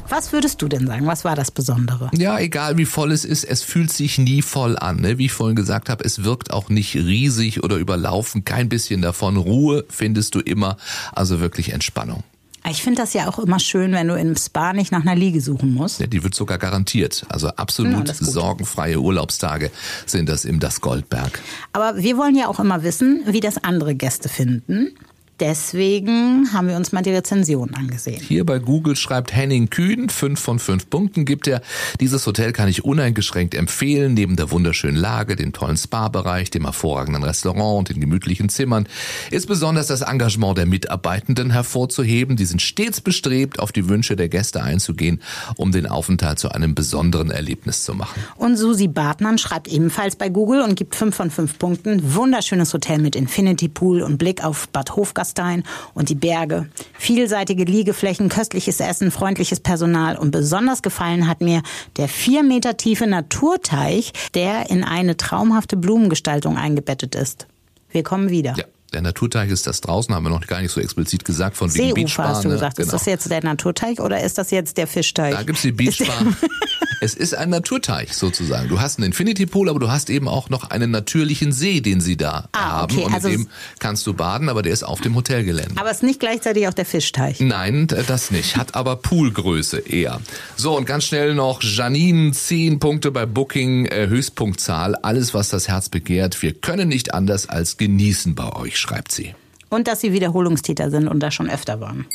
Was 0.09 0.33
würdest 0.33 0.63
du 0.63 0.69
denn 0.69 0.87
sagen? 0.87 1.07
Was 1.07 1.25
war 1.25 1.35
das 1.35 1.51
Besondere? 1.51 2.11
Ja, 2.15 2.39
egal 2.39 2.77
wie 2.79 2.85
voll 2.85 3.11
es 3.11 3.25
ist, 3.25 3.43
es 3.45 3.63
fühlt 3.63 3.93
sich 3.93 4.19
nie 4.19 4.41
voll 4.43 4.79
an. 4.79 5.01
Ne? 5.01 5.19
Wie 5.19 5.27
ich 5.27 5.33
vorhin 5.33 5.57
gesagt 5.57 5.89
habe, 5.89 6.05
es 6.05 6.23
wirkt 6.23 6.53
auch 6.53 6.69
nicht 6.69 6.95
riesig 6.95 7.65
oder 7.65 7.77
überlaufen. 7.77 8.45
Kein 8.45 8.69
bisschen 8.69 9.03
davon. 9.03 9.37
Ruhe 9.37 9.85
findest 9.89 10.35
du 10.37 10.41
immer. 10.41 10.77
Also 11.13 11.41
wirklich 11.41 11.73
Entspannung. 11.73 12.23
Ich 12.69 12.83
finde 12.83 13.01
das 13.01 13.15
ja 13.15 13.29
auch 13.29 13.39
immer 13.39 13.61
schön, 13.61 13.93
wenn 13.93 14.09
du 14.09 14.15
im 14.19 14.35
Spa 14.37 14.73
nicht 14.73 14.91
nach 14.91 15.03
einer 15.03 15.15
Liege 15.15 15.41
suchen 15.41 15.73
musst. 15.73 16.01
Ja, 16.01 16.09
die 16.09 16.25
wird 16.25 16.35
sogar 16.35 16.59
garantiert. 16.59 17.25
Also 17.29 17.47
Ja, 17.49 17.55
absolut 17.57 18.07
gut. 18.07 18.17
sorgenfreie 18.17 18.99
Urlaubstage 19.01 19.71
sind 20.05 20.29
das 20.29 20.45
im 20.45 20.59
Das 20.59 20.81
Goldberg. 20.81 21.41
Aber 21.73 21.97
wir 21.97 22.17
wollen 22.17 22.35
ja 22.37 22.49
auch 22.49 22.59
immer 22.59 22.83
wissen, 22.83 23.23
wie 23.27 23.39
das 23.41 23.63
andere 23.63 23.95
Gäste 23.95 24.29
finden. 24.29 24.97
Deswegen 25.39 26.51
haben 26.55 26.69
wir 26.69 26.77
uns 26.77 26.93
mal 26.93 27.03
die 27.03 27.11
Rezension 27.11 27.75
angesehen. 27.75 28.23
Hier 28.23 28.47
bei 28.47 28.59
Google 28.59 28.97
schreibt 28.97 29.35
Henning 29.35 29.69
Kühn, 29.69 30.09
fünf 30.09 30.41
von 30.41 30.59
fünf 30.59 30.89
Punkten 30.89 31.27
gibt 31.27 31.47
er. 31.47 31.61
Dieses 32.01 32.27
Hotel 32.27 32.53
kann 32.53 32.69
ich 32.69 32.85
uneingeschränkt 32.85 33.55
empfehlen, 33.55 34.15
neben 34.15 34.37
der 34.37 34.51
wunderschönen 34.51 34.97
Lage, 34.97 35.37
dem 35.37 35.53
tollen 35.53 35.77
Spa-Bereich, 35.77 36.51
dem 36.51 36.65
hervorragenden 36.65 37.23
Restaurant 37.23 37.79
und 37.79 37.89
den 37.91 38.01
gemütlichen 38.01 38.49
Zimmern, 38.49 38.89
ist 39.31 39.47
besonders 39.47 39.89
das 39.89 40.01
Engagement 40.01 40.57
der 40.57 40.65
Mitarbeitenden 40.65 41.51
hervorzuheben. 41.51 42.37
Die 42.37 42.47
sind 42.47 42.63
stets 42.63 43.03
bestrebt, 43.03 43.59
auf 43.59 43.73
die 43.73 43.91
Wünsche 43.91 44.17
der 44.17 44.31
Gäste 44.31 44.63
einzugehen, 44.63 45.21
um 45.57 45.71
den 45.71 45.87
Aufenthalt 45.87 46.39
zu 46.39 46.51
einem 46.51 46.75
besonderen 46.75 47.31
Erlebnis 47.31 47.85
zu 47.85 47.95
machen. 47.95 48.23
Und 48.37 48.57
Susi 48.57 48.89
Bartmann 48.89 49.37
schreibt 49.37 49.69
ebenfalls 49.69 50.17
bei 50.17 50.31
Google 50.31 50.63
und 50.63 50.77
gibt 50.77 50.95
fünf 50.95 51.15
von 51.15 51.31
fünf 51.31 51.59
Punkten. 51.59 52.15
Wunderschönes 52.15 52.73
Hotel 52.73 52.99
mit 52.99 53.17
Infinity 53.17 53.69
Pool 53.69 54.01
und 54.01 54.17
Blick 54.17 54.43
auf 54.43 54.69
Bad 54.69 54.97
Hofgast 54.97 55.26
Gastein 55.27 55.65
und 55.95 56.09
die 56.09 56.15
Berge. 56.15 56.69
Vielseitige 56.99 57.65
Liegeflächen, 57.65 58.29
köstliches 58.29 58.79
Essen, 58.79 59.11
freundliches 59.11 59.61
Personal 59.61 60.17
und 60.17 60.31
besonders 60.31 60.83
gefallen 60.83 61.27
hat 61.29 61.41
mir 61.41 61.63
der 61.97 62.09
vier 62.09 62.43
Meter 62.43 62.77
tiefe 62.77 63.07
Naturteich, 63.07 64.13
der 64.35 64.71
in 64.71 64.85
eine 64.85 65.17
traumhafte 65.17 65.77
Blumengestaltung 65.77 66.57
eingebettet 66.57 67.15
ist. 67.15 67.47
Wir 67.91 68.03
kommen 68.03 68.31
wieder. 68.31 68.55
Ja. 68.57 68.65
Der 68.97 69.03
Naturteich 69.03 69.51
ist 69.51 69.67
das 69.67 69.83
draußen, 69.83 70.15
haben 70.15 70.23
wir 70.25 70.31
noch 70.31 70.47
gar 70.47 70.63
nicht 70.63 70.71
so 70.73 70.81
explizit 70.81 71.23
gesagt, 71.27 71.59
von 71.59 71.75
wegen 71.75 72.07
Seeufer 72.09 72.29
hast 72.31 72.45
du 72.45 72.49
ne? 72.49 72.55
gesagt. 72.55 72.79
Ist 72.79 72.87
Genau. 72.87 72.97
das 72.97 73.05
jetzt 73.05 73.31
der 73.31 73.45
Naturteich 73.45 74.01
oder 74.01 74.25
ist 74.25 74.39
das 74.39 74.51
jetzt 74.51 74.79
der 74.79 74.87
Fischteich? 74.87 75.35
Da 75.35 75.43
gibt's 75.43 75.61
die 75.61 75.73
Beachbar. 75.73 76.17
es 77.03 77.13
ist 77.13 77.35
ein 77.35 77.51
Naturteich 77.51 78.15
sozusagen. 78.15 78.71
Du 78.71 78.81
hast 78.81 78.97
einen 78.99 79.09
Infinity 79.09 79.45
Pool, 79.45 79.69
aber 79.69 79.81
du 79.81 79.91
hast 79.91 80.09
eben 80.09 80.29
auch 80.29 80.49
noch 80.49 80.71
einen 80.71 80.91
natürlichen 80.91 81.53
See, 81.53 81.83
den 81.83 82.01
sie 82.01 82.17
da 82.17 82.49
Ah, 82.53 82.71
haben. 82.81 82.95
okay, 82.95 83.05
Und 83.05 83.13
also 83.13 83.29
in 83.29 83.43
dem 83.43 83.49
kannst 83.81 84.07
du 84.07 84.15
baden, 84.15 84.49
aber 84.49 84.63
der 84.63 84.73
ist 84.73 84.83
auf 84.83 85.03
dem 85.03 85.15
Hotelgelände. 85.15 85.75
Aber 85.79 85.91
es 85.91 85.99
ist 85.99 86.03
nicht 86.05 86.19
gleichzeitig 86.21 86.67
auch 86.69 86.73
der 86.73 86.87
Fischteich. 86.87 87.41
Nein, 87.41 87.87
das 88.07 88.31
nicht. 88.31 88.57
Hat 88.57 88.75
aber 88.75 88.97
Poolgröße 88.97 89.77
eher. 89.81 90.23
So, 90.57 90.75
und 90.75 90.87
ganz 90.87 91.05
schnell 91.05 91.35
noch 91.35 91.63
Janine, 91.63 92.33
10 92.33 92.79
Punkte 92.79 93.11
bei 93.11 93.27
Booking, 93.27 93.85
äh, 93.85 94.07
Höchstpunktzahl. 94.09 94.95
Alles, 94.97 95.35
was 95.35 95.51
das 95.51 95.69
Herz 95.69 95.91
begehrt. 95.91 96.41
Wir 96.41 96.55
können 96.55 96.89
nicht 96.89 97.13
anders 97.13 97.47
als 97.51 97.77
genießen 97.77 98.35
bei 98.35 98.51
euch, 98.55 98.79
schreibt 98.87 99.13
sie. 99.13 99.35
Und 99.69 99.89
dass 99.89 100.01
sie 100.01 100.13
Wiederholungstäter 100.13 100.91
sind 100.91 101.09
und 101.09 101.21
da 101.21 101.31
schon 101.31 101.51
öfter 101.51 101.81
waren. 101.81 102.07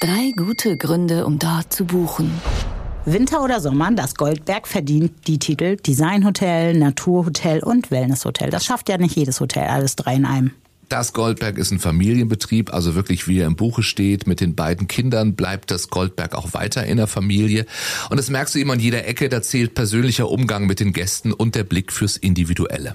Drei 0.00 0.32
gute 0.36 0.76
Gründe, 0.76 1.26
um 1.26 1.38
dort 1.38 1.72
zu 1.72 1.84
buchen. 1.84 2.30
Winter 3.04 3.42
oder 3.42 3.60
Sommer, 3.60 3.90
das 3.92 4.14
Goldberg 4.14 4.68
verdient 4.68 5.26
die 5.26 5.38
Titel 5.38 5.76
Designhotel, 5.76 6.74
Naturhotel 6.74 7.62
und 7.62 7.90
Wellnesshotel. 7.90 8.50
Das 8.50 8.64
schafft 8.64 8.88
ja 8.88 8.98
nicht 8.98 9.16
jedes 9.16 9.40
Hotel, 9.40 9.64
alles 9.64 9.96
drei 9.96 10.14
in 10.16 10.26
einem. 10.26 10.50
Das 10.88 11.12
Goldberg 11.12 11.58
ist 11.58 11.70
ein 11.70 11.80
Familienbetrieb, 11.80 12.72
also 12.72 12.94
wirklich 12.94 13.28
wie 13.28 13.40
er 13.40 13.46
im 13.46 13.56
Buche 13.56 13.82
steht. 13.82 14.26
Mit 14.26 14.40
den 14.40 14.54
beiden 14.54 14.88
Kindern 14.88 15.34
bleibt 15.34 15.70
das 15.70 15.88
Goldberg 15.88 16.34
auch 16.34 16.54
weiter 16.54 16.84
in 16.86 16.96
der 16.96 17.06
Familie. 17.06 17.66
Und 18.08 18.16
das 18.16 18.30
merkst 18.30 18.54
du 18.54 18.58
immer 18.58 18.72
an 18.72 18.80
jeder 18.80 19.06
Ecke, 19.06 19.28
da 19.28 19.42
zählt 19.42 19.74
persönlicher 19.74 20.30
Umgang 20.30 20.66
mit 20.66 20.80
den 20.80 20.92
Gästen 20.92 21.32
und 21.32 21.54
der 21.54 21.64
Blick 21.64 21.92
fürs 21.92 22.16
Individuelle. 22.16 22.94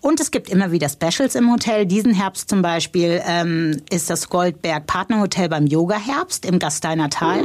Und 0.00 0.20
es 0.20 0.30
gibt 0.30 0.48
immer 0.48 0.72
wieder 0.72 0.88
Specials 0.88 1.34
im 1.34 1.50
Hotel. 1.52 1.86
Diesen 1.86 2.14
Herbst 2.14 2.48
zum 2.48 2.62
Beispiel 2.62 3.22
ähm, 3.26 3.80
ist 3.90 4.10
das 4.10 4.28
Goldberg 4.28 4.86
Partnerhotel 4.86 5.48
beim 5.48 5.66
Yoga-Herbst 5.66 6.44
im 6.46 6.58
Gasteiner 6.58 7.10
Tal. 7.10 7.44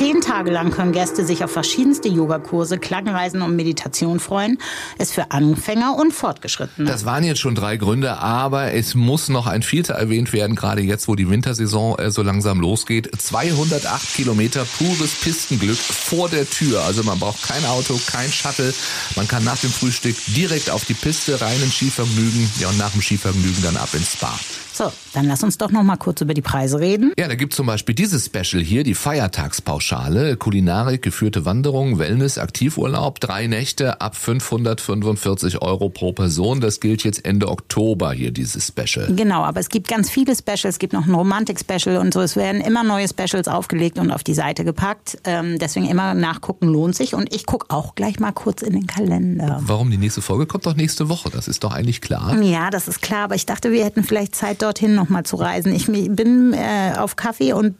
Zehn 0.00 0.22
Tage 0.22 0.50
lang 0.50 0.70
können 0.70 0.92
Gäste 0.92 1.26
sich 1.26 1.44
auf 1.44 1.50
verschiedenste 1.50 2.08
Yogakurse, 2.08 2.78
Klangreisen 2.78 3.42
und 3.42 3.54
Meditation 3.54 4.18
freuen. 4.18 4.56
Ist 4.98 5.12
für 5.12 5.30
Anfänger 5.30 5.94
und 5.94 6.14
Fortgeschrittene. 6.14 6.88
Das 6.88 7.04
waren 7.04 7.22
jetzt 7.22 7.40
schon 7.40 7.54
drei 7.54 7.76
Gründe, 7.76 8.16
aber 8.16 8.72
es 8.72 8.94
muss 8.94 9.28
noch 9.28 9.46
ein 9.46 9.60
vierter 9.60 9.92
erwähnt 9.92 10.32
werden, 10.32 10.56
gerade 10.56 10.80
jetzt, 10.80 11.06
wo 11.06 11.16
die 11.16 11.28
Wintersaison 11.28 11.98
äh, 11.98 12.10
so 12.10 12.22
langsam 12.22 12.62
losgeht. 12.62 13.10
208 13.14 14.14
Kilometer 14.14 14.64
pures 14.78 15.16
Pistenglück 15.16 15.76
vor 15.76 16.30
der 16.30 16.48
Tür. 16.48 16.80
Also 16.84 17.02
man 17.02 17.18
braucht 17.18 17.42
kein 17.42 17.66
Auto, 17.66 18.00
kein 18.06 18.32
Shuttle. 18.32 18.72
Man 19.16 19.28
kann 19.28 19.44
nach 19.44 19.58
dem 19.58 19.70
Frühstück 19.70 20.16
direkt 20.28 20.70
auf 20.70 20.86
die 20.86 20.94
Piste, 20.94 21.42
rein 21.42 21.62
ins 21.62 21.74
Skivergnügen. 21.74 22.50
Ja, 22.58 22.68
und 22.68 22.78
nach 22.78 22.92
dem 22.92 23.02
Skivergnügen 23.02 23.62
dann 23.62 23.76
ab 23.76 23.90
ins 23.92 24.14
Spa. 24.14 24.32
So, 24.72 24.90
dann 25.12 25.26
lass 25.26 25.42
uns 25.42 25.58
doch 25.58 25.70
noch 25.70 25.82
mal 25.82 25.96
kurz 25.96 26.20
über 26.20 26.34
die 26.34 26.42
Preise 26.42 26.78
reden. 26.78 27.12
Ja, 27.18 27.28
da 27.28 27.34
gibt 27.34 27.54
zum 27.54 27.66
Beispiel 27.66 27.94
dieses 27.94 28.26
Special 28.26 28.62
hier, 28.62 28.84
die 28.84 28.94
Feiertagspauschale, 28.94 30.36
Kulinarik, 30.36 31.02
geführte 31.02 31.44
Wanderung, 31.44 31.98
Wellness, 31.98 32.38
Aktivurlaub, 32.38 33.20
drei 33.20 33.46
Nächte 33.46 34.00
ab 34.00 34.16
545 34.16 35.62
Euro 35.62 35.88
pro 35.88 36.12
Person. 36.12 36.60
Das 36.60 36.80
gilt 36.80 37.02
jetzt 37.04 37.24
Ende 37.24 37.48
Oktober 37.48 38.12
hier, 38.12 38.30
dieses 38.30 38.68
Special. 38.68 39.14
Genau, 39.14 39.42
aber 39.42 39.60
es 39.60 39.68
gibt 39.68 39.88
ganz 39.88 40.10
viele 40.10 40.36
Specials. 40.36 40.64
Es 40.64 40.78
gibt 40.78 40.92
noch 40.92 41.06
ein 41.06 41.14
Romantik-Special 41.14 41.96
und 41.96 42.14
so. 42.14 42.20
Es 42.20 42.36
werden 42.36 42.60
immer 42.60 42.84
neue 42.84 43.08
Specials 43.08 43.48
aufgelegt 43.48 43.98
und 43.98 44.10
auf 44.12 44.22
die 44.22 44.34
Seite 44.34 44.64
gepackt. 44.64 45.18
Ähm, 45.24 45.58
deswegen 45.58 45.86
immer 45.86 46.14
nachgucken 46.14 46.68
lohnt 46.68 46.94
sich. 46.94 47.14
Und 47.14 47.34
ich 47.34 47.46
gucke 47.46 47.74
auch 47.74 47.94
gleich 47.94 48.20
mal 48.20 48.32
kurz 48.32 48.62
in 48.62 48.74
den 48.74 48.86
Kalender. 48.86 49.60
Warum 49.62 49.90
die 49.90 49.98
nächste 49.98 50.22
Folge 50.22 50.46
kommt 50.46 50.66
doch 50.66 50.76
nächste 50.76 51.08
Woche, 51.08 51.30
das 51.30 51.48
ist 51.48 51.64
doch 51.64 51.72
eigentlich 51.72 52.00
klar. 52.00 52.40
Ja, 52.42 52.70
das 52.70 52.86
ist 52.86 53.02
klar, 53.02 53.24
aber 53.24 53.34
ich 53.34 53.46
dachte, 53.46 53.72
wir 53.72 53.84
hätten 53.84 54.04
vielleicht 54.04 54.34
Zeit, 54.34 54.62
dorthin 54.62 54.99
nochmal 55.00 55.24
zu 55.24 55.36
reisen. 55.36 55.74
Ich 55.74 55.86
bin 55.86 56.52
äh, 56.52 56.92
auf 56.98 57.16
Kaffee 57.16 57.52
und 57.52 57.74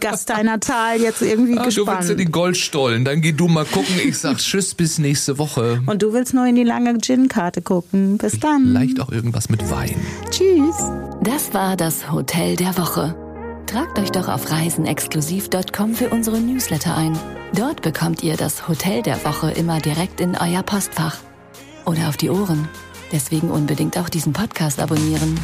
Gasteiner 0.00 0.58
Tal 0.58 1.00
jetzt 1.00 1.22
irgendwie 1.22 1.52
Ah, 1.58 1.62
du 1.62 1.64
willst 1.66 1.76
ja 1.78 1.84
gespannt. 1.98 2.20
die 2.20 2.24
Goldstollen, 2.24 3.04
dann 3.04 3.20
geh 3.20 3.32
du 3.32 3.46
mal 3.46 3.64
gucken. 3.64 3.94
Ich 4.04 4.18
sag 4.18 4.38
Tschüss 4.38 4.74
bis 4.74 4.98
nächste 4.98 5.38
Woche. 5.38 5.80
und 5.86 6.02
du 6.02 6.12
willst 6.12 6.34
nur 6.34 6.46
in 6.46 6.54
die 6.56 6.64
lange 6.64 6.96
Gin-Karte 6.98 7.62
gucken. 7.62 8.18
Bis 8.18 8.40
dann. 8.40 8.64
Vielleicht 8.68 9.00
auch 9.00 9.12
irgendwas 9.12 9.48
mit 9.48 9.70
Wein. 9.70 9.94
Tschüss. 10.30 10.76
Das 11.22 11.52
war 11.54 11.76
das 11.76 12.10
Hotel 12.10 12.56
der 12.56 12.76
Woche. 12.78 13.14
Tragt 13.66 13.98
euch 13.98 14.10
doch 14.10 14.28
auf 14.28 14.50
reisenexklusiv.com 14.50 15.94
für 15.94 16.08
unsere 16.08 16.40
Newsletter 16.40 16.96
ein. 16.96 17.16
Dort 17.54 17.82
bekommt 17.82 18.22
ihr 18.24 18.36
das 18.36 18.66
Hotel 18.68 19.02
der 19.02 19.24
Woche 19.24 19.50
immer 19.52 19.80
direkt 19.80 20.20
in 20.20 20.36
euer 20.36 20.62
Postfach. 20.62 21.18
Oder 21.84 22.08
auf 22.08 22.16
die 22.16 22.30
Ohren. 22.30 22.68
Deswegen 23.12 23.50
unbedingt 23.50 23.96
auch 23.98 24.08
diesen 24.08 24.32
Podcast 24.32 24.80
abonnieren. 24.80 25.38